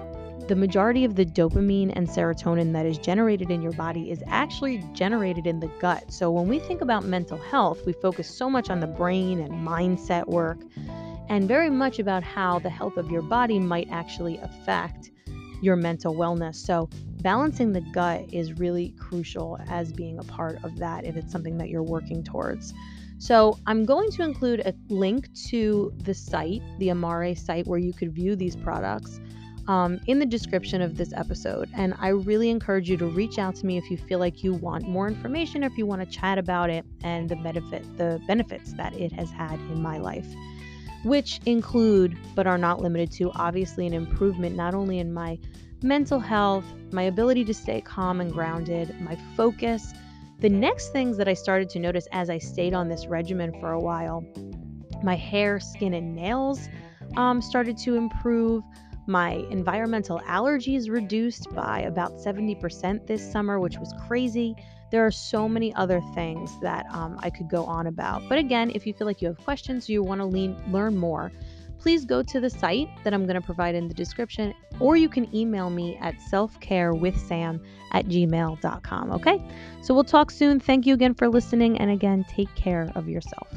[0.48, 4.84] the majority of the dopamine and serotonin that is generated in your body is actually
[4.94, 6.12] generated in the gut.
[6.12, 9.52] So when we think about mental health, we focus so much on the brain and
[9.68, 10.60] mindset work
[11.30, 15.12] and very much about how the health of your body might actually affect
[15.62, 16.56] your mental wellness.
[16.56, 16.90] So
[17.22, 21.58] balancing the gut is really crucial as being a part of that if it's something
[21.58, 22.74] that you're working towards.
[23.20, 27.92] So, I'm going to include a link to the site, the Amare site, where you
[27.92, 29.20] could view these products
[29.68, 31.70] um, in the description of this episode.
[31.74, 34.54] And I really encourage you to reach out to me if you feel like you
[34.54, 38.22] want more information or if you want to chat about it and the benefit the
[38.28, 40.28] benefits that it has had in my life.
[41.04, 45.38] Which include, but are not limited to, obviously an improvement not only in my
[45.84, 49.94] mental health, my ability to stay calm and grounded, my focus.
[50.40, 53.72] The next things that I started to notice as I stayed on this regimen for
[53.72, 54.26] a while,
[55.04, 56.68] my hair, skin, and nails
[57.16, 58.64] um, started to improve.
[59.08, 64.54] My environmental allergies reduced by about 70% this summer, which was crazy.
[64.92, 68.22] There are so many other things that um, I could go on about.
[68.28, 71.32] But again, if you feel like you have questions you want to lean, learn more,
[71.80, 75.08] please go to the site that I'm going to provide in the description, or you
[75.08, 79.12] can email me at selfcarewithsam at gmail.com.
[79.12, 79.42] Okay?
[79.82, 80.60] So we'll talk soon.
[80.60, 81.78] Thank you again for listening.
[81.80, 83.48] And again, take care of yourself.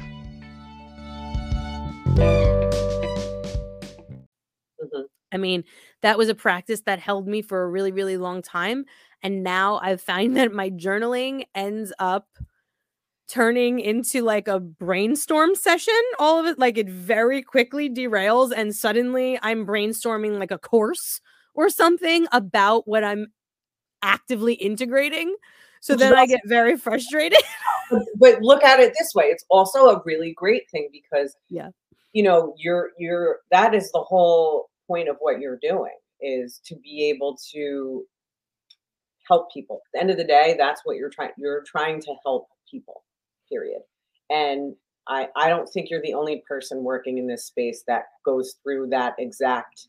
[5.31, 5.63] I mean,
[6.01, 8.85] that was a practice that held me for a really, really long time.
[9.23, 12.27] And now I find that my journaling ends up
[13.27, 16.01] turning into like a brainstorm session.
[16.19, 18.51] All of it, like it very quickly derails.
[18.55, 21.21] And suddenly I'm brainstorming like a course
[21.53, 23.27] or something about what I'm
[24.01, 25.35] actively integrating.
[25.79, 27.41] So then I get very frustrated.
[28.17, 31.69] but look at it this way it's also a really great thing because yeah
[32.13, 36.75] you know you're you're that is the whole point of what you're doing is to
[36.75, 38.03] be able to
[39.29, 39.81] help people.
[39.87, 43.03] At the end of the day, that's what you're trying you're trying to help people.
[43.49, 43.81] Period.
[44.29, 44.75] And
[45.07, 48.87] I I don't think you're the only person working in this space that goes through
[48.91, 49.87] that exact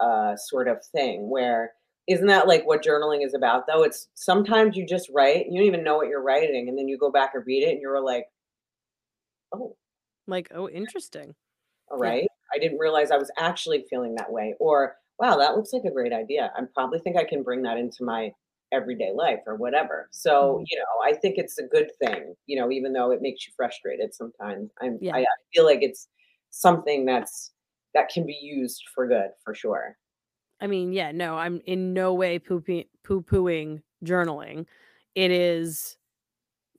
[0.00, 1.72] uh sort of thing where
[2.08, 5.66] isn't that like what journaling is about though it's sometimes you just write you don't
[5.66, 8.02] even know what you're writing and then you go back and read it and you're
[8.02, 8.24] like
[9.52, 9.76] oh
[10.26, 11.34] like oh interesting
[11.90, 12.10] all Yeah.
[12.10, 15.84] right i didn't realize i was actually feeling that way or wow that looks like
[15.84, 18.30] a great idea i probably think i can bring that into my
[18.72, 20.66] everyday life or whatever so Mhm.
[20.70, 23.52] you know i think it's a good thing you know even though it makes you
[23.56, 25.14] frustrated sometimes i'm Yeah.
[25.14, 26.08] I, I feel like it's
[26.50, 27.52] something that's
[27.94, 29.96] that can be used for good for sure
[30.60, 32.60] I mean, yeah, no, I'm in no way poo
[33.04, 34.66] pooing journaling.
[35.14, 35.96] It is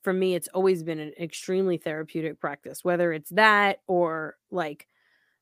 [0.03, 4.87] for me, it's always been an extremely therapeutic practice, whether it's that or like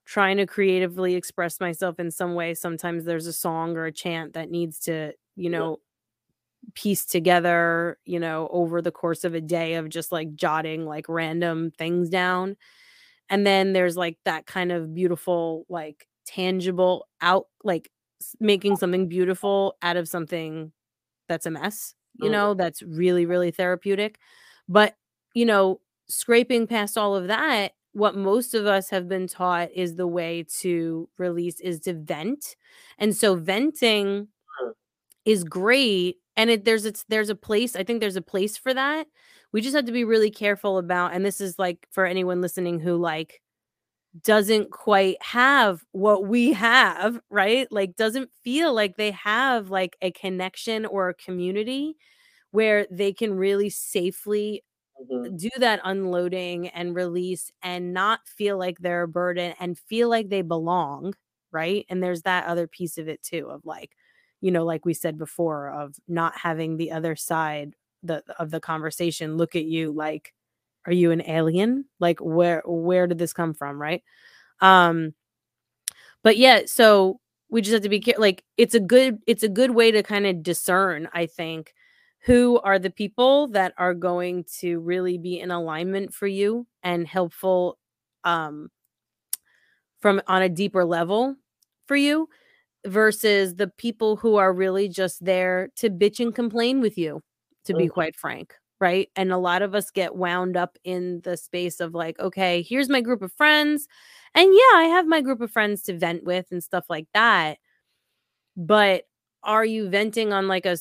[0.10, 2.56] trying to creatively express myself in some way.
[2.56, 5.68] Sometimes there's a song or a chant that needs to, you Yeah.
[5.68, 5.80] know,
[6.76, 11.06] piece together, you know, over the course of a day of just like jotting like
[11.10, 12.56] random things down.
[13.30, 17.92] And then there's like that kind of beautiful, like tangible out, like
[18.40, 20.72] making something beautiful out of something
[21.30, 22.32] that's a mess, you Mm.
[22.32, 24.20] know, that's really, really therapeutic.
[24.70, 24.96] But,
[25.36, 29.96] you know, scraping past all of that, what most of us have been taught is
[29.96, 32.56] the way to release is to vent.
[32.98, 34.28] And so venting
[35.26, 38.74] is great and it there's it's there's a place I think there's a place for
[38.74, 39.08] that.
[39.52, 42.80] We just have to be really careful about and this is like for anyone listening
[42.80, 43.42] who like
[44.24, 47.68] doesn't quite have what we have, right?
[47.72, 51.96] Like doesn't feel like they have like a connection or a community
[52.52, 54.64] where they can really safely
[55.00, 55.38] Mhm.
[55.38, 60.30] do that unloading and release and not feel like they're a burden and feel like
[60.30, 61.14] they belong,
[61.52, 61.86] right?
[61.90, 63.96] And there's that other piece of it too of like,
[64.42, 68.62] you know, like we said before of not having the other side the of the
[68.62, 70.34] conversation look at you like
[70.86, 71.86] are you an alien?
[72.00, 74.04] Like where where did this come from, right?
[74.62, 75.14] Um
[76.24, 77.20] but yeah, so
[77.50, 80.26] we just have to be like it's a good it's a good way to kind
[80.26, 81.74] of discern, I think,
[82.26, 87.08] who are the people that are going to really be in alignment for you and
[87.08, 87.78] helpful
[88.24, 88.70] um
[90.00, 91.36] from on a deeper level
[91.88, 92.28] for you
[92.88, 97.22] versus the people who are really just there to bitch and complain with you
[97.66, 97.92] to be Mhm.
[97.94, 101.94] quite frank right and a lot of us get wound up in the space of
[101.96, 103.88] like okay here's my group of friends
[104.36, 107.60] and yeah i have my group of friends to vent with and stuff like that
[108.58, 109.04] but
[109.44, 110.78] are you venting on like a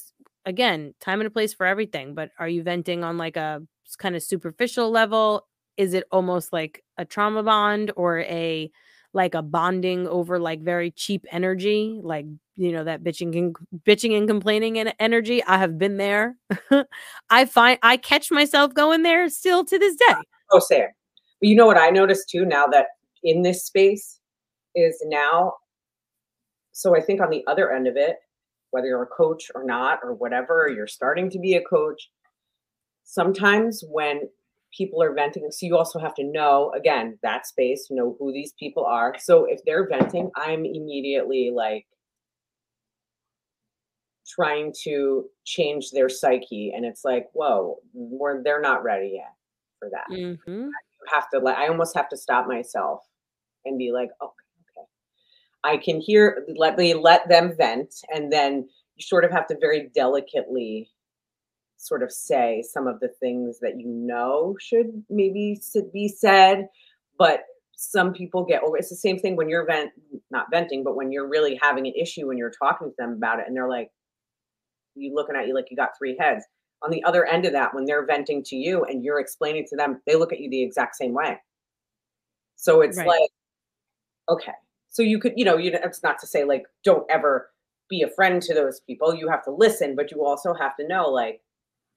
[0.49, 3.61] again time and a place for everything but are you venting on like a
[3.97, 5.47] kind of superficial level?
[5.77, 8.71] Is it almost like a trauma bond or a
[9.15, 12.27] like a bonding over like very cheap energy like
[12.57, 15.43] you know that bitching and bitching and complaining and energy?
[15.45, 16.37] I have been there.
[17.31, 20.21] I find i catch myself going there still to this uh, day.
[20.51, 20.89] Oh, Sam.
[21.41, 22.87] But you know what I noticed too now that
[23.23, 24.19] in this space
[24.75, 25.55] is now,
[26.73, 28.17] so I think on the other end of it,
[28.71, 32.11] whether you're a coach or not, or whatever, or you're starting to be a coach,
[33.05, 34.29] sometimes when
[34.77, 38.53] people are venting, so you also have to know, again, that space, know who these
[38.59, 39.15] people are.
[39.19, 41.87] So if they're venting, I'm immediately like
[44.29, 46.73] trying to change their psyche.
[46.77, 49.33] And it's like, whoa, we're, they're not ready yet
[49.79, 50.07] for that.
[50.11, 50.71] Mhm.
[51.11, 53.01] have to like I almost have to stop myself
[53.65, 54.38] and be like, okay.
[55.65, 59.57] I can hear let me let them vent and then you sort of have to
[59.61, 60.91] very delicately
[61.77, 65.61] sort of say some of the things that you know should maybe
[65.93, 66.69] be said,
[67.19, 67.45] but
[67.77, 69.91] some people get over it's the same thing when you're vent
[70.31, 73.39] not venting, but when you're really having an issue and you're talking to them about
[73.41, 73.91] it and they're like
[74.95, 76.45] you looking at you like you got three heads.
[76.83, 79.77] On the other end of that, when they're venting to you and you're explaining to
[79.77, 81.37] them, they look at you the exact same way.
[82.57, 83.07] So it's Right.
[83.07, 83.31] like,
[84.29, 84.53] okay.
[84.91, 87.51] So you could, you know, you it's not to say like don't ever
[87.89, 89.15] be a friend to those people.
[89.15, 91.41] You have to listen, but you also have to know, like,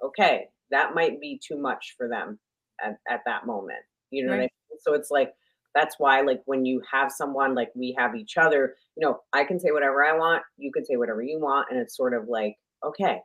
[0.03, 2.39] okay, that might be too much for them
[2.83, 3.79] at, at that moment.
[4.09, 4.49] You know what I mean?
[4.79, 5.33] So it's like
[5.73, 9.45] that's why, like, when you have someone like we have each other, you know, I
[9.45, 12.27] can say whatever I want, you can say whatever you want, and it's sort of
[12.27, 13.19] like, okay,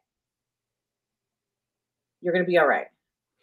[2.20, 2.86] you're gonna be all right.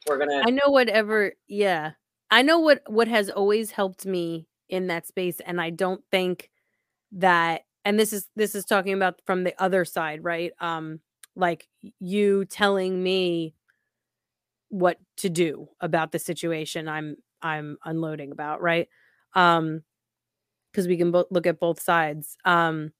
[0.07, 1.91] We're gonna I know whatever yeah.
[2.31, 6.49] I know what what has always helped me in that space and I don't think
[7.13, 10.53] that and this is this is talking about from the other side, right?
[10.59, 11.01] Um
[11.35, 11.67] like
[11.99, 13.55] you telling me
[14.69, 18.87] what to do about the situation I'm I'm unloading about, right?
[19.35, 19.83] Um
[20.71, 22.37] because we can both look at both sides.
[22.45, 22.91] Um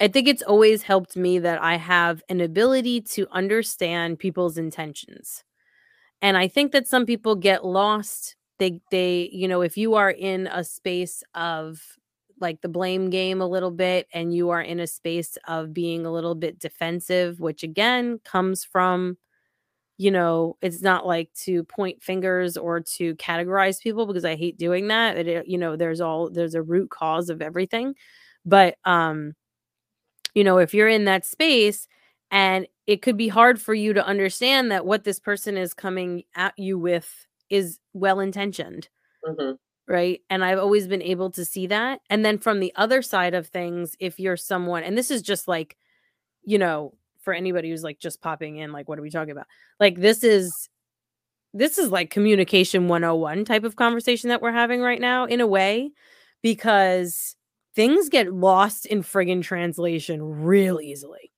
[0.00, 5.44] I think it's always helped me that I have an ability to understand people's intentions.
[6.22, 8.36] And I think that some people get lost.
[8.58, 11.80] They they, you know, if you are in a space of
[12.40, 16.04] like the blame game a little bit and you are in a space of being
[16.06, 19.16] a little bit defensive, which again comes from
[19.98, 24.58] you know, it's not like to point fingers or to categorize people because I hate
[24.58, 25.16] doing that.
[25.18, 27.94] It, you know, there's all there's a root cause of everything.
[28.44, 29.34] But um
[30.34, 31.86] you know, if you're in that space
[32.30, 36.24] and it could be hard for you to understand that what this person is coming
[36.34, 38.88] at you with is well intentioned.
[39.24, 39.52] hmm
[39.88, 40.22] Right.
[40.30, 42.00] And I've always been able to see that.
[42.10, 45.46] And then from the other side of things, if you're someone, and this is just
[45.48, 45.76] like,
[46.44, 49.46] you know, for anybody who's like just popping in, like, what are we talking about?
[49.80, 50.68] Like, this is,
[51.54, 55.46] this is like communication 101 type of conversation that we're having right now in a
[55.46, 55.90] way,
[56.42, 57.36] because
[57.76, 61.32] things get lost in friggin' translation real easily.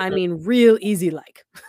[0.00, 0.14] I Mhm.
[0.14, 1.44] mean, real easy like.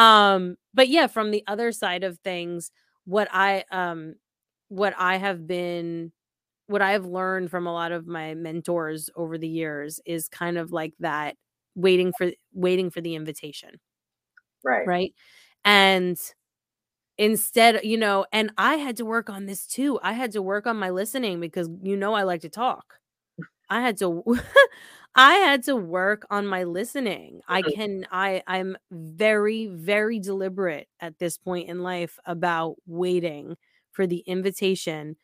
[0.00, 2.72] um, but yeah, from the other side of things,
[3.06, 4.16] what I um
[4.70, 6.12] what I have been
[6.68, 10.58] what I have learned from a lot of my mentors over the years is kind
[10.58, 11.36] of like that
[11.76, 13.80] waiting for waiting for the invitation,
[14.64, 14.92] Right.
[14.92, 15.14] right?
[15.64, 16.18] And
[17.18, 20.00] instead, you know, and I had to work on this too.
[20.02, 22.99] I had to work on my listening because you know I like to talk.
[23.70, 24.24] I had to
[25.16, 27.42] I had to work on my listening.
[27.48, 27.74] I Mhm.
[27.74, 33.56] can I I'm very very deliberate at this point in life about waiting
[33.92, 35.16] for the invitation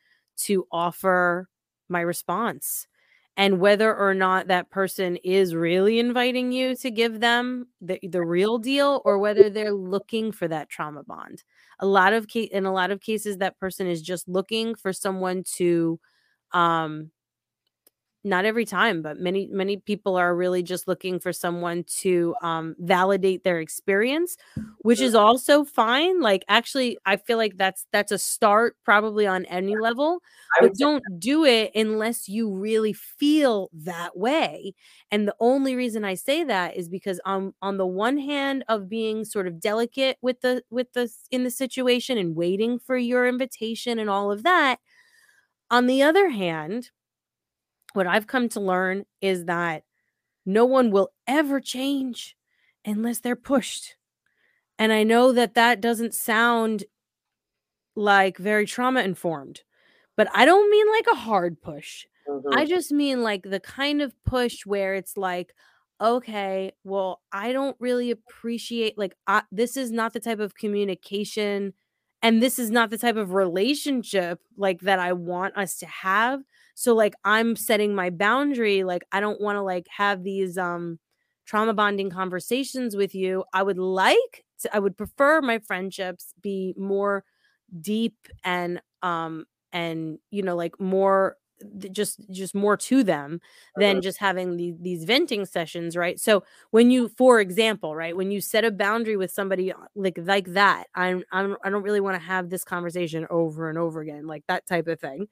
[0.45, 1.49] to offer
[1.89, 2.87] my response.
[3.39, 8.23] And whether or not that person is really inviting you to give them the, the
[8.25, 11.43] real deal or whether they're looking for that trauma bond.
[11.79, 14.91] A lot of ca- in a lot of cases that person is just looking for
[14.91, 15.99] someone to
[16.53, 17.11] um
[18.27, 22.75] not every time but many many people are really just looking for someone to um
[22.79, 24.37] validate their experience
[24.79, 29.45] which is also fine like actually i feel like that's that's a start probably on
[29.45, 30.19] any level
[30.59, 34.73] but don't do it unless you really feel that way
[35.11, 38.89] and the only reason i say that is because on on the one hand of
[38.89, 43.27] being sort of delicate with the with the in the situation and waiting for your
[43.27, 44.79] invitation and all of that
[45.69, 46.91] on the other hand
[47.97, 49.83] what I've come to learn is that
[50.45, 52.37] no one will ever change
[52.85, 53.97] unless they're pushed.
[54.79, 56.85] And I know that that doesn't sound
[57.95, 59.63] like very trauma informed,
[60.15, 62.05] but I don't mean like a hard push.
[62.27, 62.53] Mhm.
[62.53, 65.53] I just mean like the kind of push where it's like,
[66.01, 71.73] okay, well, I don't really appreciate like I, this is not the type of communication
[72.21, 76.41] and this is not the type of relationship like that I want us to have.
[76.77, 80.99] So like I'm setting my boundary like I don't want to like have these um
[81.45, 83.43] trauma bonding conversations with you.
[83.53, 87.23] I would like to, I would prefer my friendships be more
[87.81, 91.37] deep and um and you know like more
[91.91, 93.41] just just more to them
[93.75, 94.01] than Mhm.
[94.01, 98.39] just having these these venting sessions right so when you for example right when you
[98.39, 102.15] set a boundary with somebody uh, like like that i'm, I'm i don't really want
[102.15, 105.27] to have this conversation over and over again like that type of thing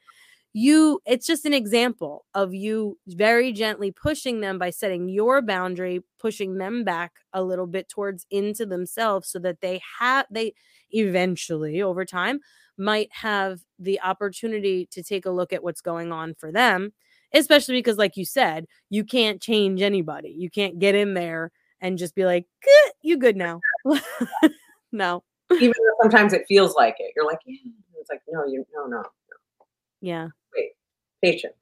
[0.58, 6.02] you it's just an example of you very gently pushing them by setting your boundary
[6.18, 10.54] pushing them back a little bit towards into themselves so that they have they
[10.92, 12.40] eventually over time
[12.78, 16.94] might have the opportunity to take a look at what's going on for them
[17.34, 21.52] especially because like you said you can't change anybody you can't get in there
[21.82, 23.60] and just be like "Good, you good now
[24.94, 27.12] no Even though sometimes it feels like it.
[27.16, 27.58] You're like, yeah.
[28.00, 29.04] It's like, no, you no, no.
[30.06, 30.72] Yeah Wait.
[31.22, 31.54] Patience.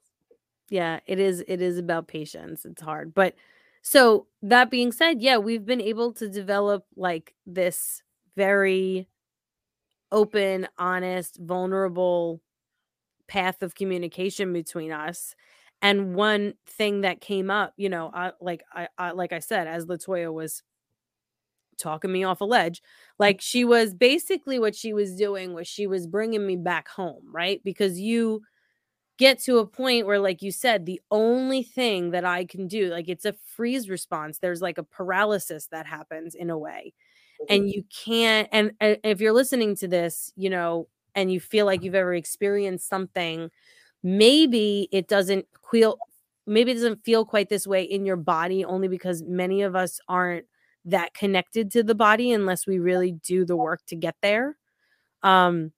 [0.69, 2.65] Yeah, it is it is about patience.
[2.65, 3.13] It's hard.
[3.13, 3.35] But
[3.81, 8.01] so that being said, yeah, we've been able to develop like this
[8.35, 9.07] very
[10.11, 12.41] open, honest, vulnerable
[13.27, 15.35] path of communication between us.
[15.81, 19.67] And one thing that came up, you know, I like I, I like I said,
[19.67, 20.63] as Latoya was
[21.77, 22.81] talking me off a ledge,
[23.19, 27.23] like she was basically what she was doing was she was bringing me back home,
[27.31, 27.61] right?
[27.63, 28.41] Because you
[29.17, 32.89] get to a point where like you said the only thing that i can do
[32.89, 36.93] like it's a freeze response there's like a paralysis that happens in a way
[37.39, 37.57] Mhm.
[37.57, 41.65] and you can't and, and if you're listening to this you know and you feel
[41.65, 43.49] like you've ever experienced something
[44.03, 45.99] maybe it doesn't feel
[46.47, 49.99] maybe it doesn't feel quite this way in your body only because many of us
[50.09, 50.45] aren't
[50.85, 54.57] that connected to the body unless we really do the work to get there.
[55.23, 55.73] Um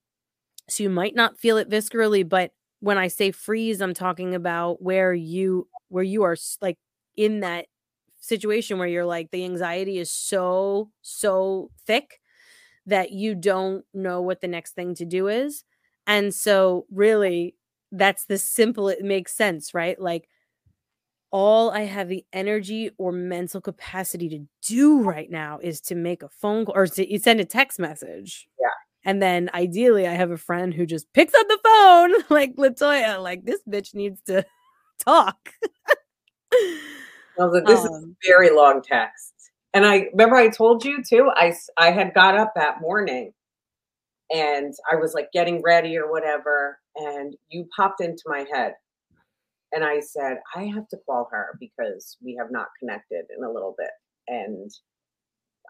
[0.69, 4.81] so you might not feel it viscerally but when i say freeze i'm talking about
[4.81, 6.77] where you where you are like
[7.15, 7.65] in that
[8.19, 12.19] situation where you're like the anxiety is so so thick
[12.85, 15.63] that you don't know what the next thing to do is.
[16.07, 17.55] And so really
[17.91, 19.99] that's the simple it makes sense right?
[19.99, 20.27] Like
[21.31, 26.23] all I have the energy or mental capacity to do right now is to make
[26.23, 28.47] a phone call or to send a text message.
[28.59, 28.67] Yeah.
[29.05, 33.21] And then ideally, I have a friend who just picks up the phone, like Latoya,
[33.21, 34.45] like this bitch needs to
[35.03, 35.49] talk.
[37.37, 39.33] Like, this um, is a very long text.
[39.73, 43.33] And I remember I told you too, I, I had got up that morning
[44.33, 46.79] and I was like getting ready or whatever.
[46.95, 48.75] And you popped into my head.
[49.75, 53.51] And I said, I have to call her because we have not connected in a
[53.51, 53.89] little bit.
[54.27, 54.71] And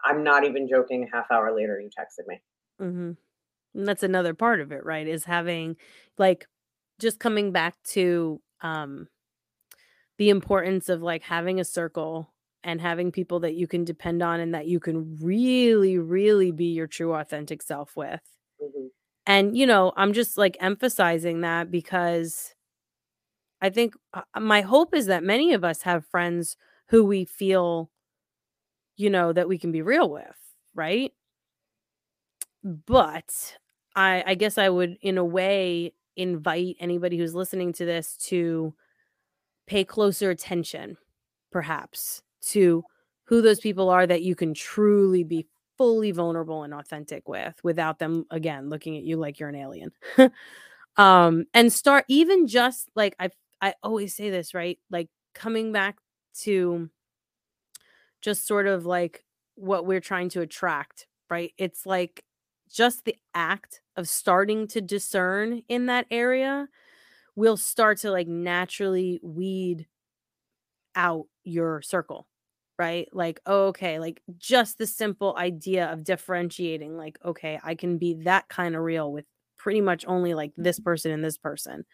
[0.04, 1.08] I'm not even joking.
[1.12, 2.40] A half hour later, you texted me.
[2.80, 3.10] Mm-hmm.
[3.78, 5.08] And that's another part of it, right?
[5.08, 5.76] Is having
[6.18, 6.46] like
[7.00, 9.08] just coming back to um
[10.18, 12.32] the importance of like having a circle
[12.64, 16.66] and having people that you can depend on and that you can really really be
[16.66, 18.22] your true authentic self with
[18.62, 18.86] mm-hmm.
[19.26, 22.54] and you know i'm just like emphasizing that because
[23.60, 26.56] i think uh, my hope is that many of us have friends
[26.88, 27.90] who we feel
[28.96, 30.36] you know that we can be real with
[30.74, 31.12] right
[32.64, 33.56] but
[33.94, 38.74] i i guess i would in a way invite anybody who's listening to this to
[39.66, 40.96] pay closer attention,
[41.50, 42.84] perhaps, to
[43.24, 45.46] who those people are that you can truly be
[45.76, 49.90] fully vulnerable and authentic with without them again looking at you like you're an alien.
[50.96, 53.28] um and start even just like I
[53.60, 54.78] I always say this, right?
[54.90, 55.98] Like coming back
[56.42, 56.90] to
[58.20, 61.52] just sort of like what we're trying to attract, right?
[61.58, 62.24] It's like
[62.70, 66.68] just the act of starting to discern in that area
[67.34, 69.86] will start to like naturally weed
[70.94, 72.26] out your circle
[72.78, 77.98] right like oh, okay like just the simple idea of differentiating like okay i can
[77.98, 79.24] be that kind of real with
[79.56, 80.84] pretty much only like this mm-hmm.
[80.84, 81.84] person and this person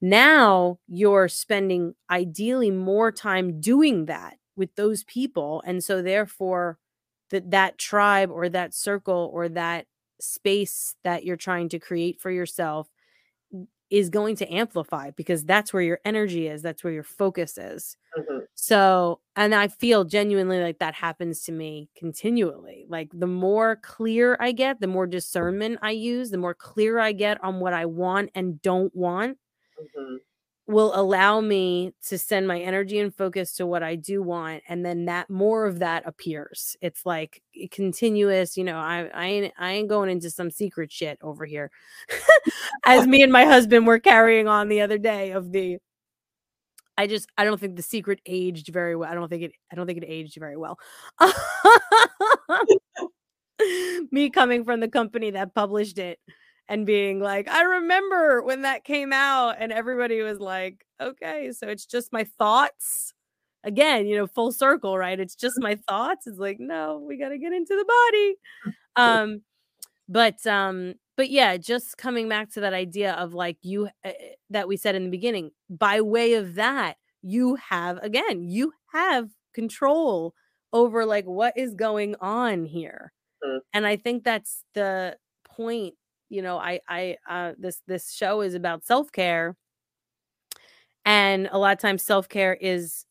[0.00, 6.78] now you're spending ideally more time doing that with those people and so therefore
[7.30, 9.86] that that tribe or that circle or that
[10.20, 12.88] space that you're trying to create for yourself
[13.88, 17.96] is going to amplify because that's where your energy is that's where your focus is
[18.18, 18.38] mm-hmm.
[18.54, 24.36] so and i feel genuinely like that happens to me continually like the more clear
[24.40, 27.86] i get the more discernment i use the more clear i get on what i
[27.86, 29.38] want and don't want
[29.80, 30.16] mm-hmm
[30.68, 34.84] will allow me to send my energy and focus to what I do want and
[34.84, 36.76] then that more of that appears.
[36.80, 41.18] It's like continuous, you know, I I ain't I ain't going into some secret shit
[41.22, 41.70] over here.
[42.86, 45.78] As me and my husband were carrying on the other day of the
[46.98, 49.08] I just I don't think the secret aged very well.
[49.10, 50.80] I don't think it I don't think it aged very well.
[54.10, 56.18] me coming from the company that published it
[56.68, 61.68] and being like, I remember when that came out, and everybody was like, okay, so
[61.68, 63.12] it's just my thoughts.
[63.64, 65.18] Again, you know, full circle, right?
[65.18, 66.26] It's just my thoughts.
[66.26, 68.74] It's like, no, we got to get into the body.
[68.98, 69.42] Um,
[70.08, 74.12] but um, but yeah, just coming back to that idea of like you uh,
[74.48, 79.28] that we said in the beginning, by way of that, you have again, you have
[79.54, 80.34] control
[80.72, 83.12] over like what is going on here.
[83.44, 83.58] Mm.
[83.72, 85.94] And I think that's the point
[86.28, 89.56] you know i i uh this this show is about self-care
[91.04, 93.04] and a lot of times self-care is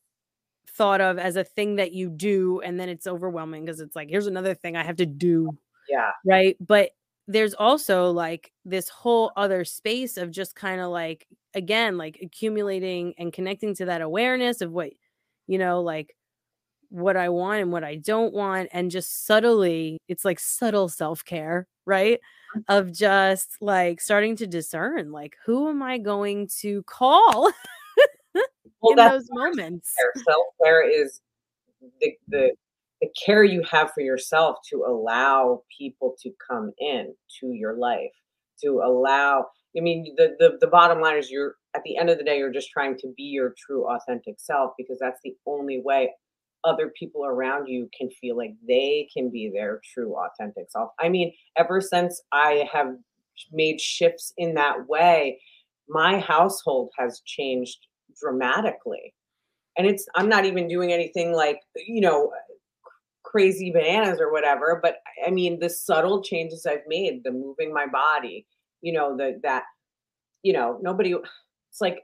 [0.70, 4.10] thought of as a thing that you do and then it's overwhelming because it's like
[4.10, 5.50] here's another thing i have to do
[5.90, 6.12] yeah.
[6.26, 6.56] right?
[6.60, 6.92] But
[7.28, 13.16] there's also like this whole other space of just kind of like again like accumulating
[13.18, 14.92] and connecting to that awareness of what
[15.48, 16.16] you know like
[16.90, 21.66] what i want and what i don't want and just subtly it's like subtle self-care
[21.86, 22.20] right
[22.68, 27.52] of just like starting to discern like who am I going to call
[28.82, 29.94] well, in those moments.
[30.26, 31.22] Self care is
[32.00, 32.52] the, the
[33.02, 38.12] the care you have for yourself to allow people to come in to your life
[38.64, 39.46] to allow
[39.78, 42.38] i mean the, the the bottom line is you're at the end of the day
[42.38, 46.12] you're just trying to be your true authentic self because that's the only way
[46.66, 50.92] other people around you can feel like they can be their true authentic self.
[51.00, 52.96] I mean, ever since I have
[53.52, 55.40] made shifts in that way,
[55.88, 57.78] my household has changed
[58.20, 59.14] dramatically.
[59.78, 62.32] And it's, I'm not even doing anything like, you know,
[63.24, 67.86] crazy bananas or whatever, but I mean, the subtle changes I've made, the moving my
[67.86, 68.46] body,
[68.82, 69.64] you know, the, that,
[70.44, 71.14] you know, nobody,
[71.70, 72.00] it's like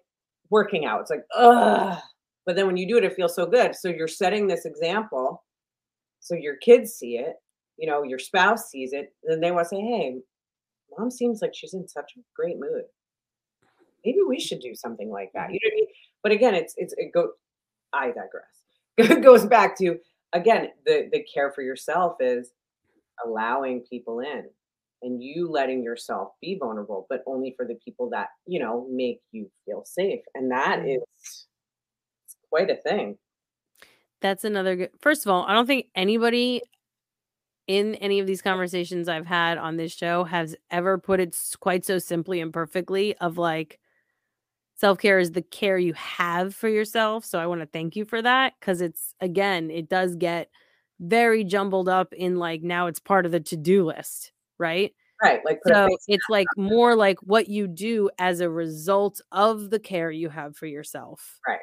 [0.49, 1.01] working out.
[1.01, 1.97] It's like, ugh,
[2.45, 3.75] but then when you do it, it feels so good.
[3.75, 5.43] So you're setting this example.
[6.19, 7.35] So your kids see it,
[7.77, 10.19] you know, your spouse sees it, then they want to say, Hey,
[10.97, 12.83] mom seems like she's in such a great mood.
[14.05, 15.51] Maybe we should do something like that.
[15.51, 15.87] You know what I mean?
[16.23, 17.31] But again, it's it's it go
[17.93, 18.63] I digress.
[18.97, 19.97] it goes back to
[20.33, 22.51] again the the care for yourself is
[23.25, 24.45] allowing people in
[25.03, 29.21] and you letting yourself be vulnerable, but only for the people that you know make
[29.31, 31.47] you feel safe, and that is
[32.51, 33.17] quite a thing.
[34.21, 36.61] That's another good First of all, I don't think anybody
[37.67, 41.85] in any of these conversations I've had on this show has ever put it quite
[41.85, 43.79] so simply and perfectly of, like,
[44.77, 48.53] self-care is the care you have for yourself, so I wanna thank you for that
[48.59, 50.49] because it's again, it does get
[50.99, 54.93] very jumbled up in, like, now it's part of the to-do list, right?
[55.21, 59.79] Right, like, So, it's, like, more like what you do as a result of the
[59.79, 61.41] care you have for yourself.
[61.47, 61.61] Right.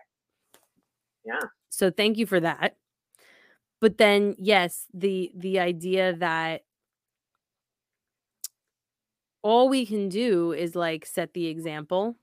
[1.29, 1.41] Yeah.
[1.70, 2.76] So, thank you for that.
[3.81, 6.62] But then, yes, the the idea that
[9.43, 12.16] all we can do is, like, set the example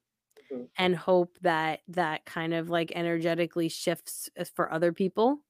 [0.52, 0.70] Mhm.
[0.78, 5.42] and hope that that kind of, like, energetically shifts, uh, for other people.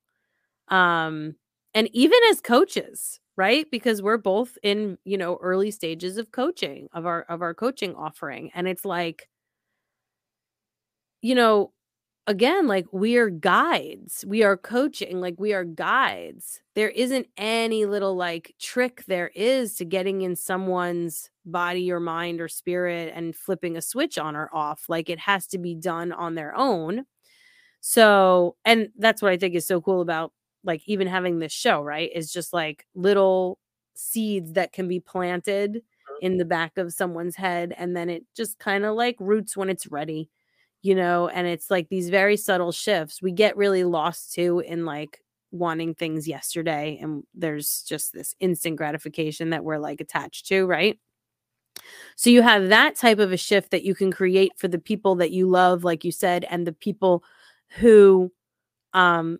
[0.69, 1.35] Um,
[1.75, 3.69] and even as coaches, right?
[3.71, 7.95] Because we're both in, you know, early stages of coaching, of our of our coaching
[7.95, 9.29] offering, and it's like
[11.23, 11.71] you know,
[12.27, 16.59] again, like, we are guides, we are coaching, like, we are guides.
[16.73, 22.41] There isn't any little, like, trick there is to getting in someone's body or mind
[22.41, 26.11] or spirit and flipping a switch on or off, like, it has to be done
[26.11, 27.05] on their own.
[27.81, 31.81] So and that's what I think is so cool about, like, even having this show,
[31.81, 32.11] right?
[32.15, 33.59] Is just, like, little
[33.95, 35.83] seeds that can be planted
[36.21, 39.87] in the back of someone's head, and then it just kinda, like, roots when it's
[39.87, 40.29] ready,
[40.85, 41.27] you know?
[41.29, 43.21] And it's, like, these very subtle shifts.
[43.21, 45.21] We get really lost too in, like,
[45.51, 50.99] wanting things yesterday, and there's just this instant gratification that we're, like, attached to, right?
[52.17, 55.15] So, you have that type of a shift that you can create for the people
[55.15, 57.23] that you love, like you said, and the people
[57.77, 58.31] who,
[58.93, 59.39] um,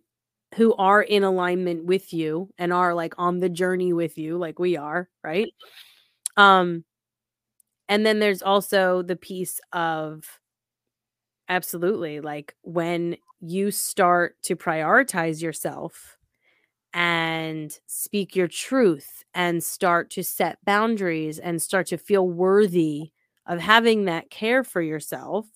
[0.56, 4.60] who are in alignment with you and are, like, on the journey with you like
[4.60, 5.50] we are, right?
[6.38, 6.84] Um
[7.90, 10.40] and then there's also the piece of
[11.50, 16.18] absolutely, like, when you start to prioritize yourself
[16.94, 23.12] and speak your truth and start to set boundaries and start to feel worthy
[23.48, 25.48] of having that care for yourself,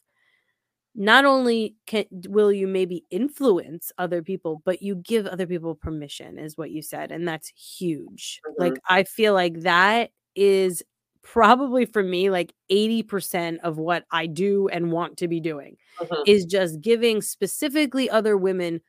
[0.96, 6.40] not only can will you maybe influence other people, but you give other people permission,
[6.40, 8.44] is what you said, and that's huge.
[8.58, 8.82] Like, Mhm.
[8.88, 10.84] I feel like that is
[11.24, 16.26] probably for me, like, 80% of what I do and want to be doing, Mhm.
[16.26, 18.82] is just giving specifically other women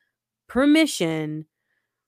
[0.47, 1.47] permission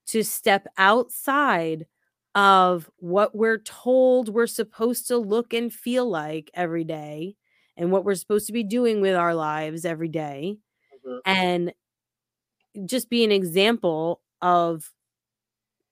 [0.07, 1.87] to step outside
[2.35, 7.35] of what we're told we're supposed to look and feel like every day,
[7.77, 10.57] and what we're supposed to be doing with our lives every day,
[11.03, 11.23] Mhm.
[11.25, 11.73] and
[12.85, 14.91] just be an example of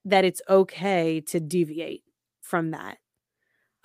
[0.05, 2.03] that it's okay to deviate
[2.41, 2.97] from that.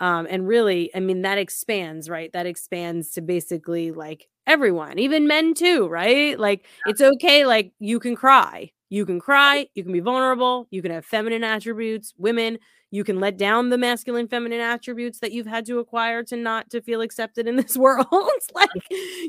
[0.01, 2.32] Um, and really, I mean, that expands, right?
[2.32, 6.38] That expands to basically, like, everyone, even men too, right?
[6.38, 8.70] Like, it's okay, like, you can cry.
[8.88, 12.14] You can cry, you can be vulnerable, you can have feminine attributes.
[12.18, 12.59] Women,
[12.92, 16.70] you can let down the masculine feminine attributes that you've had to acquire to not
[16.70, 18.07] to feel accepted in this world.
[18.55, 18.70] Like,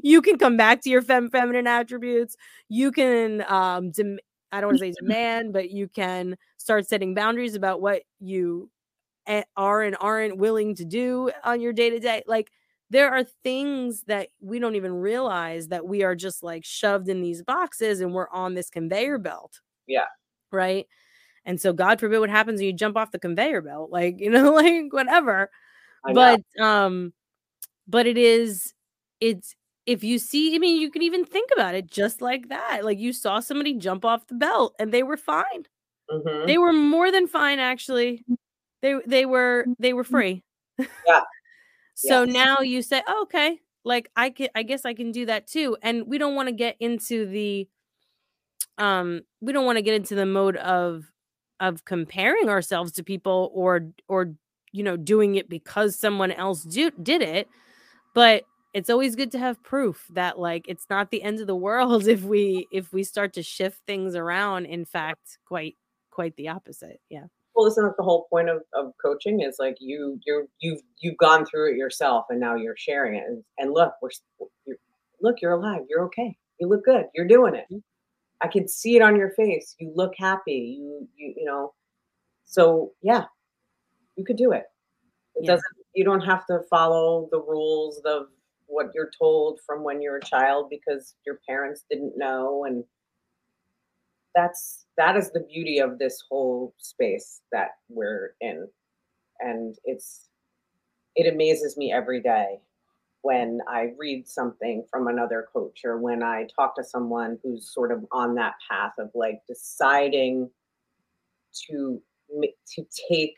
[0.03, 2.35] you can come back to your fem feminine attributes.
[2.69, 4.19] You can, um, dem
[4.51, 8.69] I don't wanna say demand, but you can start setting boundaries about what you,
[9.57, 12.23] are and aren't willing to do on your day to day.
[12.27, 12.51] Like,
[12.89, 17.21] there are things that we don't even realize that we are just, like, shoved in
[17.21, 19.61] these boxes, and we're on this conveyor belt.
[19.87, 20.05] Yeah.
[20.51, 20.87] Right?
[21.45, 24.29] And so God forbid what happens when you jump off the conveyor belt, like, you
[24.31, 25.49] know, like, whatever.
[26.13, 27.13] But, um,
[27.87, 28.73] but it is
[29.21, 29.55] it's
[29.87, 32.85] if you see I mean, you can even think about it just like that.
[32.85, 35.65] Like, you saw somebody jump off the belt, and they were fine.
[36.11, 36.47] Mhm.
[36.47, 38.25] They were more than fine, actually.
[38.87, 40.43] They they were they were free.
[41.05, 41.21] Yeah.
[41.95, 42.33] So, Yes.
[42.33, 43.59] now you say, "Oh, okay.
[43.83, 46.77] Like, I can I guess I can do that too." And we don't wanna get
[46.79, 47.67] into the
[48.77, 51.05] um, we don't wanna get into the mode of
[51.59, 54.33] of comparing ourselves to people or or,
[54.71, 57.47] you know, doing it because someone else do did it,
[58.13, 61.55] but it's always good to have proof that, like, it's not the end of the
[61.55, 65.75] world if we if we start to shift things around, in fact, quite
[66.11, 67.25] quite the opposite, yeah.
[67.57, 71.17] Well, isn't that the whole point of of coaching is, like, you you're you've you've
[71.17, 74.11] gone through it yourself, and now you're sharing it, and and look, we're
[74.67, 74.77] you're
[75.23, 76.37] look, you're alive, you're okay.
[76.59, 77.65] You look good, you're doing it.
[77.71, 77.81] Mhm.
[78.41, 79.75] I can see it on your face.
[79.79, 80.77] You look happy.
[80.79, 81.73] You you you know?
[82.45, 83.25] So, yeah.
[84.17, 84.65] You could do it.
[85.35, 85.53] It Yeah.
[85.55, 88.27] doesn't you don't have to follow the rules of
[88.67, 92.85] what you're told from when you're a child because your parents didn't know, and
[94.35, 98.67] that's that is the beauty of this whole space that we're in.
[99.39, 100.27] And it's
[101.15, 102.59] it amazes me every day
[103.21, 107.91] when i read something from another coach or when i talk to someone who's sort
[107.91, 110.47] of on that path of like deciding
[111.53, 111.99] to
[112.67, 113.35] to take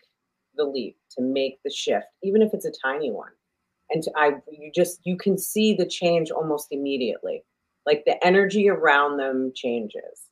[0.56, 3.32] the leap to make the shift even if it's a tiny one.
[3.92, 7.44] And to, i you just you can see the change almost immediately.
[7.86, 10.28] Like the energy around them changes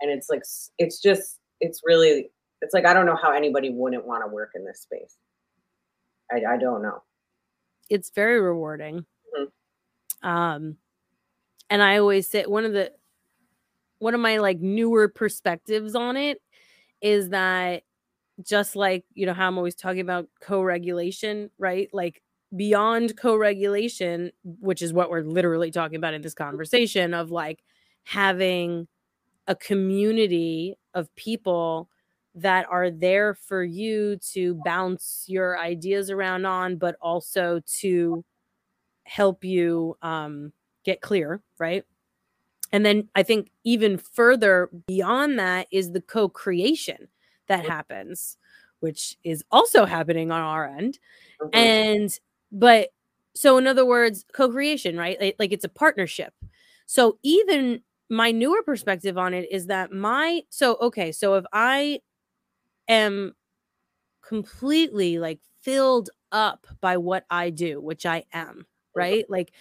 [0.00, 0.42] and it's like
[0.78, 2.30] it's just it's really
[2.60, 5.16] it's like i don't know how anybody wouldn't want to work in this space.
[6.30, 7.02] I, I don't know.
[7.88, 9.06] It's very rewarding.
[9.36, 10.28] Mm-hmm.
[10.28, 10.76] um
[11.70, 12.92] and i always say one of the
[13.98, 16.40] one of my like newer perspectives on it
[17.02, 17.82] is that
[18.42, 21.88] just like you know how i'm always talking about co-regulation right?
[21.92, 22.22] Like
[22.56, 27.62] beyond co-regulation which is what we're literally talking about in this conversation of like
[28.04, 28.88] having
[29.48, 31.88] a community of people
[32.34, 38.24] that are there for you to bounce your ideas around on but also to
[39.04, 40.52] help you um,
[40.84, 41.84] get clear right?
[42.70, 47.08] And then i think even further beyond that is the co-creation
[47.46, 48.36] that happens
[48.80, 50.98] which is also happening on our end.
[51.40, 51.56] Mm-hmm.
[51.56, 52.20] and
[52.52, 52.90] but
[53.34, 55.20] so in other words co-creation right?
[55.20, 56.34] Like, like it's a partnership.
[56.86, 62.00] So even my newer perspective on it is that my so okay so if i
[62.88, 63.34] am
[64.26, 69.26] completely like filled up by what i do which i am right?
[69.30, 69.52] Like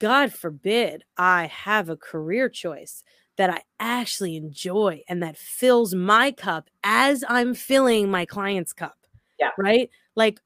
[0.00, 3.04] god forbid i have a career choice
[3.36, 8.96] that i actually enjoy and that fills my cup as i'm filling my client's cup
[9.38, 9.50] yeah.
[9.58, 9.90] right?
[10.14, 10.40] Like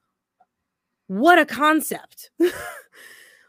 [1.06, 2.30] what a concept.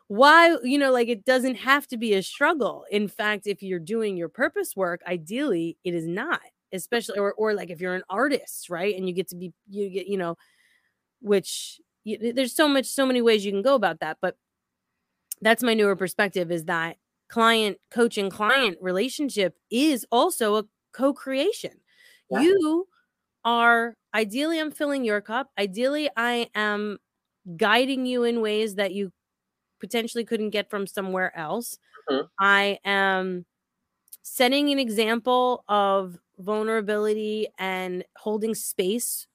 [0.09, 2.83] Why, you know, like it doesn't have to be a struggle.
[2.89, 6.41] In fact, if you're doing your purpose work, ideally it is not,
[6.73, 8.95] especially or or like if you're an artist, right?
[8.95, 10.35] And you get to be you get, you know,
[11.21, 14.35] which you, there's so much so many ways you can go about that, but
[15.41, 16.97] that's my newer perspective is that
[17.29, 21.73] client coach and client relationship is also a co-creation.
[22.29, 22.41] Yeah.
[22.41, 22.87] You
[23.45, 25.49] are ideally I'm filling your cup.
[25.57, 26.97] Ideally I am
[27.57, 29.11] guiding you in ways that you
[29.79, 31.77] potentially couldn't get from somewhere else.
[32.09, 32.25] Mm-hmm.
[32.39, 33.45] I am
[34.21, 39.27] setting an example of vulnerability and holding space,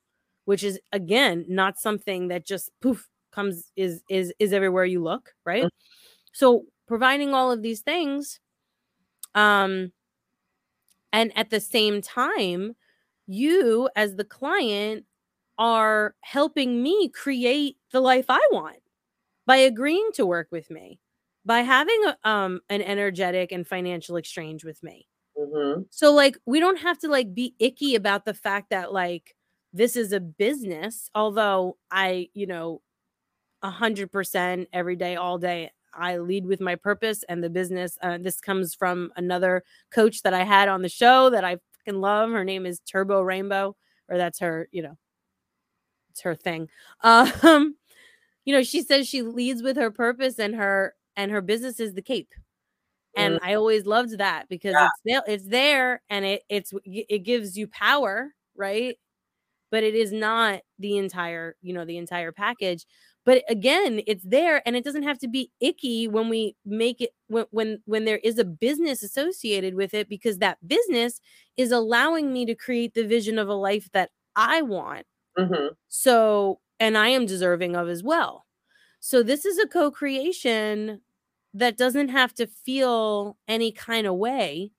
[0.45, 5.35] which is again not something that just poof comes is is is everywhere you look,
[5.45, 5.65] right?
[5.65, 5.77] Mm-hmm.
[6.33, 8.41] So providing all of these things
[9.35, 9.91] um
[11.13, 12.77] and at the same time
[13.27, 15.05] you as the client
[15.57, 18.79] are helping me create the life I want
[19.47, 21.01] by agreeing to work with me,
[21.45, 25.07] by having a, um an energetic and financial exchange with me.
[25.39, 25.83] Mm-hmm.
[25.91, 29.35] So like we don't have to like be icky about the fact that like
[29.73, 32.81] this is a business, although I, you know,
[33.63, 35.71] a hundred percent every day, all day.
[35.93, 37.97] I lead with my purpose and the business.
[38.03, 42.01] Uh, this comes from another coach that I had on the show that I fucking
[42.01, 42.31] love.
[42.31, 43.77] Her name is Turbo Rainbow,
[44.09, 44.97] or that's her, you know,
[46.11, 46.69] it's her thing.
[47.03, 47.77] Um,
[48.45, 51.95] you know, she says she leads with her purpose and her and her business is
[51.95, 52.33] the cape.
[53.17, 53.39] And mm.
[53.43, 54.87] I always loved that because yeah.
[54.87, 58.97] it's there, it's there and it it's it gives you power, right?
[59.71, 62.85] But it is not the entire, you know, the entire package.
[63.25, 67.11] But again, it's there and it doesn't have to be icky when we make it
[67.29, 71.21] when when when there is a business associated with it because that business
[71.57, 75.07] is allowing me to create the vision of a life that I want
[75.39, 75.75] Mm-hmm.
[75.89, 78.47] So, and I am deserving of as well.
[79.01, 81.01] So, this is a co creation
[81.55, 84.73] that doesn't have to feel any kind of way.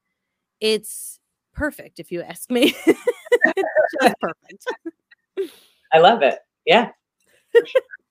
[0.60, 1.20] It's
[1.54, 2.76] perfect, if you ask me.
[2.86, 4.66] it's just perfect.
[5.94, 6.40] I love it.
[6.66, 6.90] Yeah.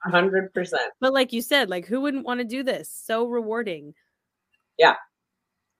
[0.03, 0.93] hundred percent.
[1.01, 2.91] But like you said, like who wouldn't want to do this?
[2.91, 3.95] So rewarding.
[4.79, 4.95] Yeah.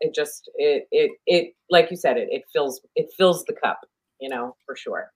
[0.01, 3.81] It just it it it like you said, it it fills it fills the cup,
[4.21, 5.11] you know, for sure.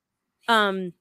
[0.49, 0.93] Um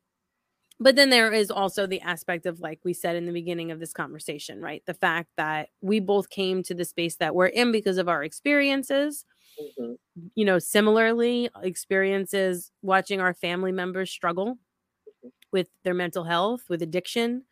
[0.80, 3.80] but then there is also the aspect of like we said in the beginning of
[3.80, 7.71] this conversation right the fact that we both came to the space that we're in
[7.71, 9.25] because of our experiences
[9.59, 9.93] mm-hmm.
[10.36, 15.30] you know similarly experiences watching our family members struggle mm-hmm.
[15.51, 17.43] with their mental health with addiction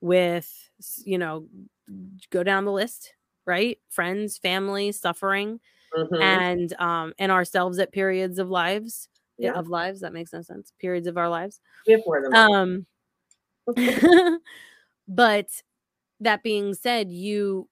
[0.00, 0.70] with
[1.04, 1.46] you know
[2.30, 3.14] go down the list
[3.46, 5.58] right friends family suffering
[5.96, 6.22] mm-hmm.
[6.22, 9.08] and um and ourselves at periods of lives
[9.38, 9.52] yeah.
[9.52, 10.00] of lives.
[10.00, 10.72] That makes no sense.
[10.80, 11.60] Periods of our lives.
[11.86, 12.02] We have
[12.34, 12.86] Um,
[15.08, 15.46] but
[16.20, 17.68] that being said, you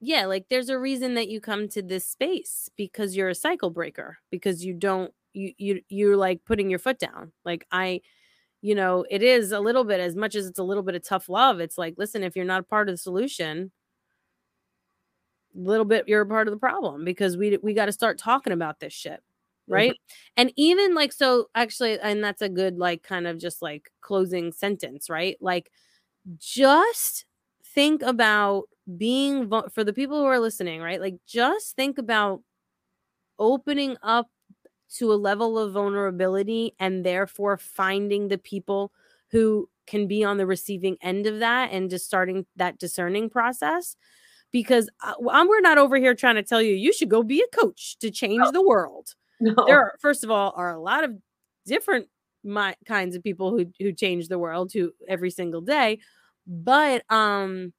[0.00, 3.70] yeah, like there's a reason that you come to this space because you're a cycle
[3.70, 7.32] breaker because you don't you you you're like putting your foot down.
[7.44, 8.00] Like I
[8.62, 11.02] you know, it is a little bit as much as it's a little bit of
[11.02, 11.58] tough love.
[11.58, 13.72] It's like, listen, if you're not a part of the solution,
[15.54, 18.18] a little bit you're a part of the problem because we we got to start
[18.18, 19.20] talking about this shit
[19.68, 19.92] right?
[19.92, 20.32] Mm-hmm.
[20.38, 24.52] and even like so actually and that's a good like kind of just like closing
[24.52, 25.36] sentence right?
[25.40, 25.70] Like
[26.38, 27.24] just
[27.64, 28.64] think about
[28.96, 31.00] being for the people who are listening right?
[31.00, 32.42] Like just think about
[33.38, 34.28] opening up
[34.96, 38.92] to a level of vulnerability and therefore finding the people
[39.30, 43.96] who can be on the receiving end of that and just starting that discerning process.
[44.50, 47.40] Because uh, I, we're not over here trying to tell you you should go be
[47.42, 49.14] a coach to change the world.
[49.42, 49.54] No.
[49.66, 51.16] There are, first of all, are a lot of
[51.66, 52.08] different
[52.44, 55.98] my, kinds of people who who change the world who every single day,
[56.46, 57.72] but um,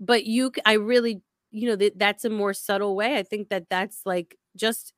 [0.00, 3.16] but you, I really, you know, that that's a more subtle way.
[3.16, 4.92] I think that that's like just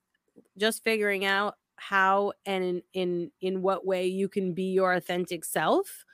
[0.58, 5.44] just figuring out how and in in in what way you can be your authentic
[5.44, 6.04] self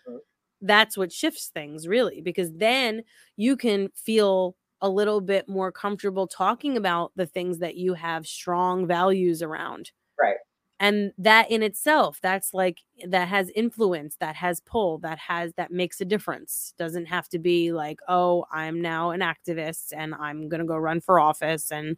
[0.63, 3.03] that's what shifts things really because then
[3.37, 8.27] you can feel a little bit more comfortable talking about the things that you have
[8.27, 9.93] strong values around.
[10.21, 10.37] Right.
[10.81, 15.71] And that in itself that's like that has influence that has pull that has that
[15.71, 16.75] makes a difference.
[16.77, 20.77] Doesn't have to be like oh i'm now an activist and i'm going to go
[20.77, 21.97] run for office and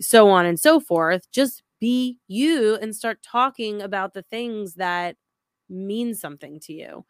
[0.00, 1.30] so on and so forth.
[1.30, 5.16] Just be you and start talking about the things that
[5.68, 7.04] mean something to you.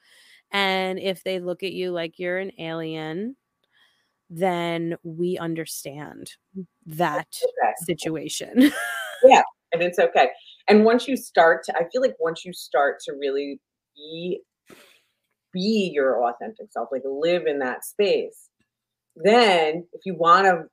[0.50, 3.36] And if they look at you like you're an alien,
[4.30, 6.66] then we understand mm.
[6.86, 7.72] that okay.
[7.84, 8.72] situation.
[9.24, 10.28] yeah, and it's okay.
[10.68, 13.60] And once you start to, I feel like once you start to really
[13.96, 14.40] be
[15.52, 18.48] be your authentic self, like live in that space,
[19.16, 20.64] then if you want to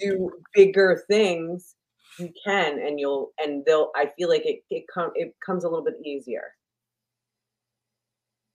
[0.00, 1.76] do bigger things,
[2.18, 3.90] you can, and you'll, and they'll.
[3.94, 6.42] I feel like it it come it comes a little bit easier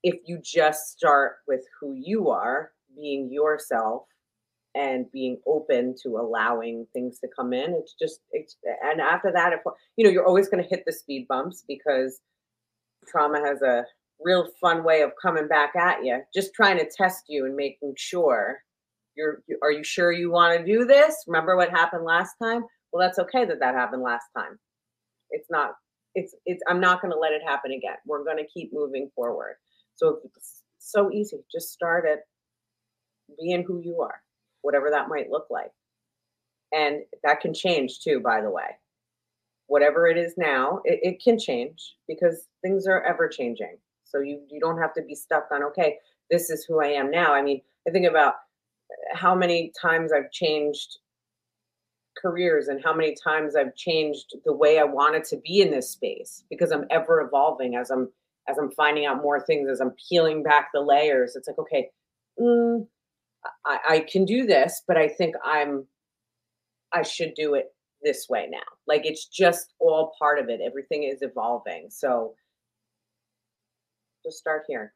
[0.04, 4.04] if you just start with who you are, being yourself
[4.76, 9.54] and being open to allowing things to come in, it's just it's and after that,
[9.98, 12.22] you know, you're always going to hit the speed bumps because
[13.08, 13.86] trauma has a
[14.20, 17.94] real fun way of coming back at you, just trying to test you and making
[17.98, 18.60] sure
[19.16, 21.16] you're are you sure you want to do this?
[21.28, 22.64] Remember what happened last time?
[22.92, 24.58] Well, that's okay that that happened last time.
[25.30, 25.74] It's not
[26.16, 27.96] it's it's I'm not going to let it happen again.
[28.06, 29.56] We're going to keep moving forward.
[29.96, 31.38] So it's so easy.
[31.52, 32.20] Just start at
[33.40, 34.22] being who you are,
[34.62, 35.72] whatever that might look like.
[36.72, 38.78] And that can change too, by the way.
[39.68, 43.78] Whatever it is now, it, it can change because things are ever changing.
[44.04, 45.98] So you you don't have to be stuck on, okay,
[46.30, 47.34] this is who I am now.
[47.34, 48.36] I mean, I think about
[49.14, 50.98] how many times I've changed
[52.22, 55.90] careers and how many times I've changed the way I wanted to be in this
[55.90, 58.10] space because I'm ever evolving as I'm
[58.48, 61.90] as I'm finding out more things, as I'm peeling back the layers, it's like, okay,
[62.40, 62.86] mm,
[63.66, 65.86] I, I can do this, but I think I'm,
[66.92, 67.74] I should do it
[68.04, 68.60] this way now.
[68.88, 70.60] Like it's just all part of it.
[70.64, 71.88] Everything is evolving.
[71.90, 72.36] So
[74.24, 74.94] just start here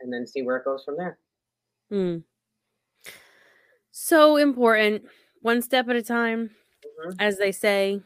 [0.00, 1.18] and then see where it goes from there.
[1.90, 2.18] Hmm.
[3.90, 5.04] So important.
[5.40, 6.50] One step at a time,
[7.06, 7.16] mm-hmm.
[7.18, 8.00] as they say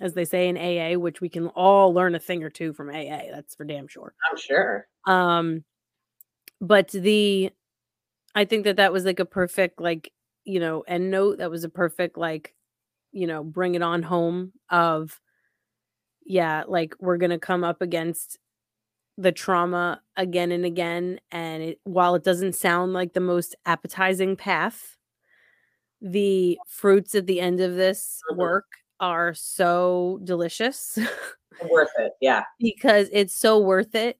[0.00, 2.90] as they say in AA, which we can all learn a thing or two from
[2.90, 3.30] AA.
[3.32, 4.14] That's for damn sure.
[4.30, 4.88] I'm sure.
[5.06, 5.64] Um,
[6.62, 7.50] but the,
[8.36, 10.12] I think that that was like a perfect, like,
[10.44, 11.38] you know, end note.
[11.38, 12.54] That was a perfect, like,
[13.10, 15.20] you know, bring it on home of,
[16.24, 18.38] yeah, like we're going to come up against
[19.18, 21.18] the trauma again and again.
[21.32, 24.96] And it, while it doesn't sound like the most appetizing path,
[26.00, 28.40] the fruits at the end of this mm-hmm.
[28.40, 28.66] work
[29.00, 30.96] are so delicious.
[31.68, 32.12] worth it.
[32.20, 32.44] Yeah.
[32.60, 34.18] because it's so worth it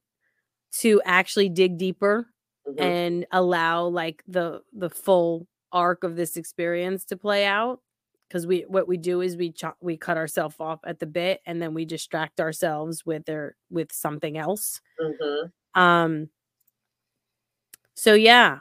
[0.73, 2.32] to actually dig deeper
[2.67, 2.81] mm-hmm.
[2.81, 7.81] and allow like the the full arc of this experience to play out
[8.29, 11.41] because we what we do is we ch- we cut ourselves off at the bit
[11.47, 15.81] and then we distract ourselves with their with something else mm-hmm.
[15.81, 16.29] um
[17.95, 18.59] so yeah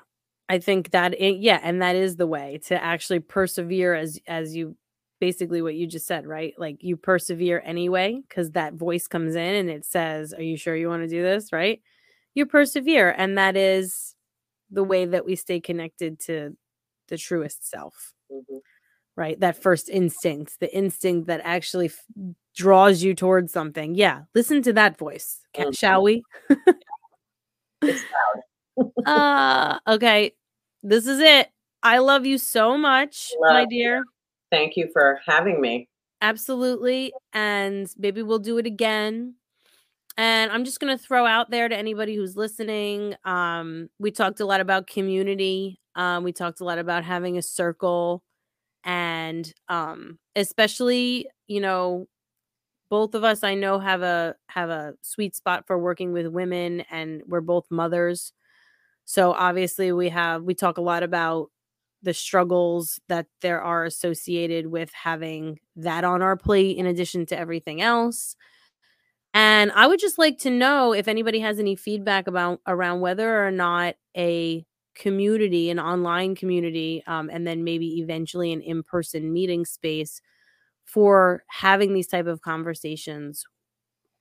[0.47, 4.55] i think that it, yeah and that is the way to actually persevere as as
[4.55, 4.75] you
[5.21, 6.53] basically what you just said, right?
[6.57, 10.75] Like you persevere anyway because that voice comes in and it says, Are you sure
[10.75, 11.53] you want to do this?
[11.53, 11.79] Right?
[12.35, 13.13] You persevere.
[13.17, 14.15] And that is
[14.69, 16.55] the way that we stay connected to
[17.07, 18.13] the truest self.
[18.31, 18.57] Mm-hmm.
[19.17, 19.39] Right?
[19.39, 22.05] That first instinct, the instinct that actually f-
[22.55, 23.95] draws you towards something.
[23.95, 24.21] Yeah.
[24.33, 25.39] Listen to that voice.
[25.55, 25.71] Mm-hmm.
[25.71, 26.23] Shall we?
[27.81, 28.03] it's
[28.77, 28.91] loud.
[29.05, 30.33] uh okay
[30.83, 31.49] this is it.
[31.83, 33.67] I love you so much, Love my you.
[33.67, 34.03] dear.
[34.51, 35.87] Thank you for having me.
[36.21, 37.13] Absolutely.
[37.33, 39.35] And maybe we'll do it again.
[40.17, 43.15] And I'm just going to throw out there to anybody who's listening.
[43.23, 45.79] Um, we talked a lot about community.
[45.95, 48.23] Um, we talked a lot about having a circle
[48.83, 52.07] and um, especially, you know,
[52.89, 56.81] both of us I know have a have a sweet spot for working with women
[56.91, 58.33] and we're both mothers.
[59.05, 61.49] So obviously we have we talk a lot about
[62.03, 67.37] the struggles that there are associated with having that on our plate in addition to
[67.37, 68.35] everything else.
[69.33, 73.45] And I would just like to know if anybody has any feedback about around whether
[73.45, 74.65] or not a
[74.95, 80.21] community, an online community, um, and then maybe eventually an in-person meeting space
[80.85, 83.45] for having these type of conversations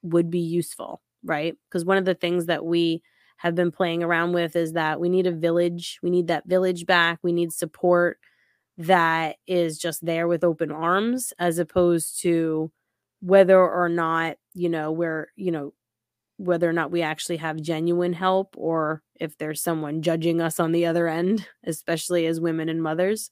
[0.02, 1.56] would be useful, right?
[1.68, 3.02] Because one of the things that we
[3.38, 5.98] have been playing around with is that we need a village.
[6.02, 7.18] We need that village back.
[7.22, 8.18] We need support
[8.78, 12.70] that is just there with open arms as opposed to
[13.20, 15.72] whether or not, you know, we're, you know,
[16.36, 20.72] whether or not we actually have genuine help or if there's someone judging us on
[20.72, 23.30] the other end, especially as women and mothers.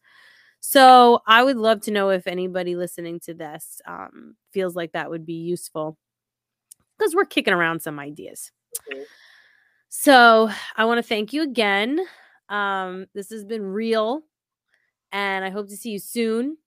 [0.61, 5.09] So I would love to know if anybody listening to this um, feels like that
[5.11, 5.97] would be useful
[6.99, 8.51] because we're kicking around some ideas.
[8.93, 9.05] Mhm.
[9.89, 12.01] So I want to thank you again.
[12.49, 14.23] Um, this has been real,
[15.13, 16.59] and I hope to see you soon.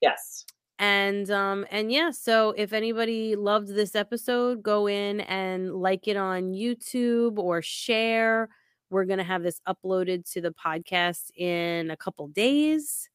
[0.00, 0.44] Yes.
[0.78, 6.16] And um, and yeah, so if anybody loved this episode, go in and like it
[6.16, 8.48] on YouTube or share.
[8.90, 13.08] We're gonna have this uploaded to the podcast in a couple days,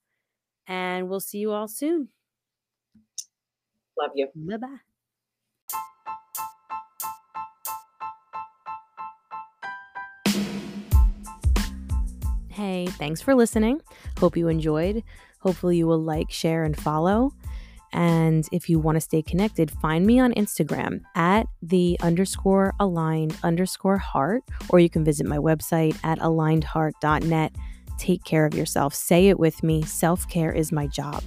[0.68, 2.10] and we'll see you all soon.
[3.98, 4.28] Love you.
[4.36, 4.78] Bye bye.
[12.50, 13.82] Hey, thanks for listening.
[14.20, 15.04] Hope you enjoyed.
[15.40, 17.34] Hopefully, you will like, share, and follow.
[17.94, 23.38] And if you want to stay connected, find me on Instagram at the underscore aligned
[23.44, 27.56] underscore heart, or you can visit my website at alignedheart.net.
[27.98, 28.94] Take care of yourself.
[28.94, 31.24] Say it with me self care is my job.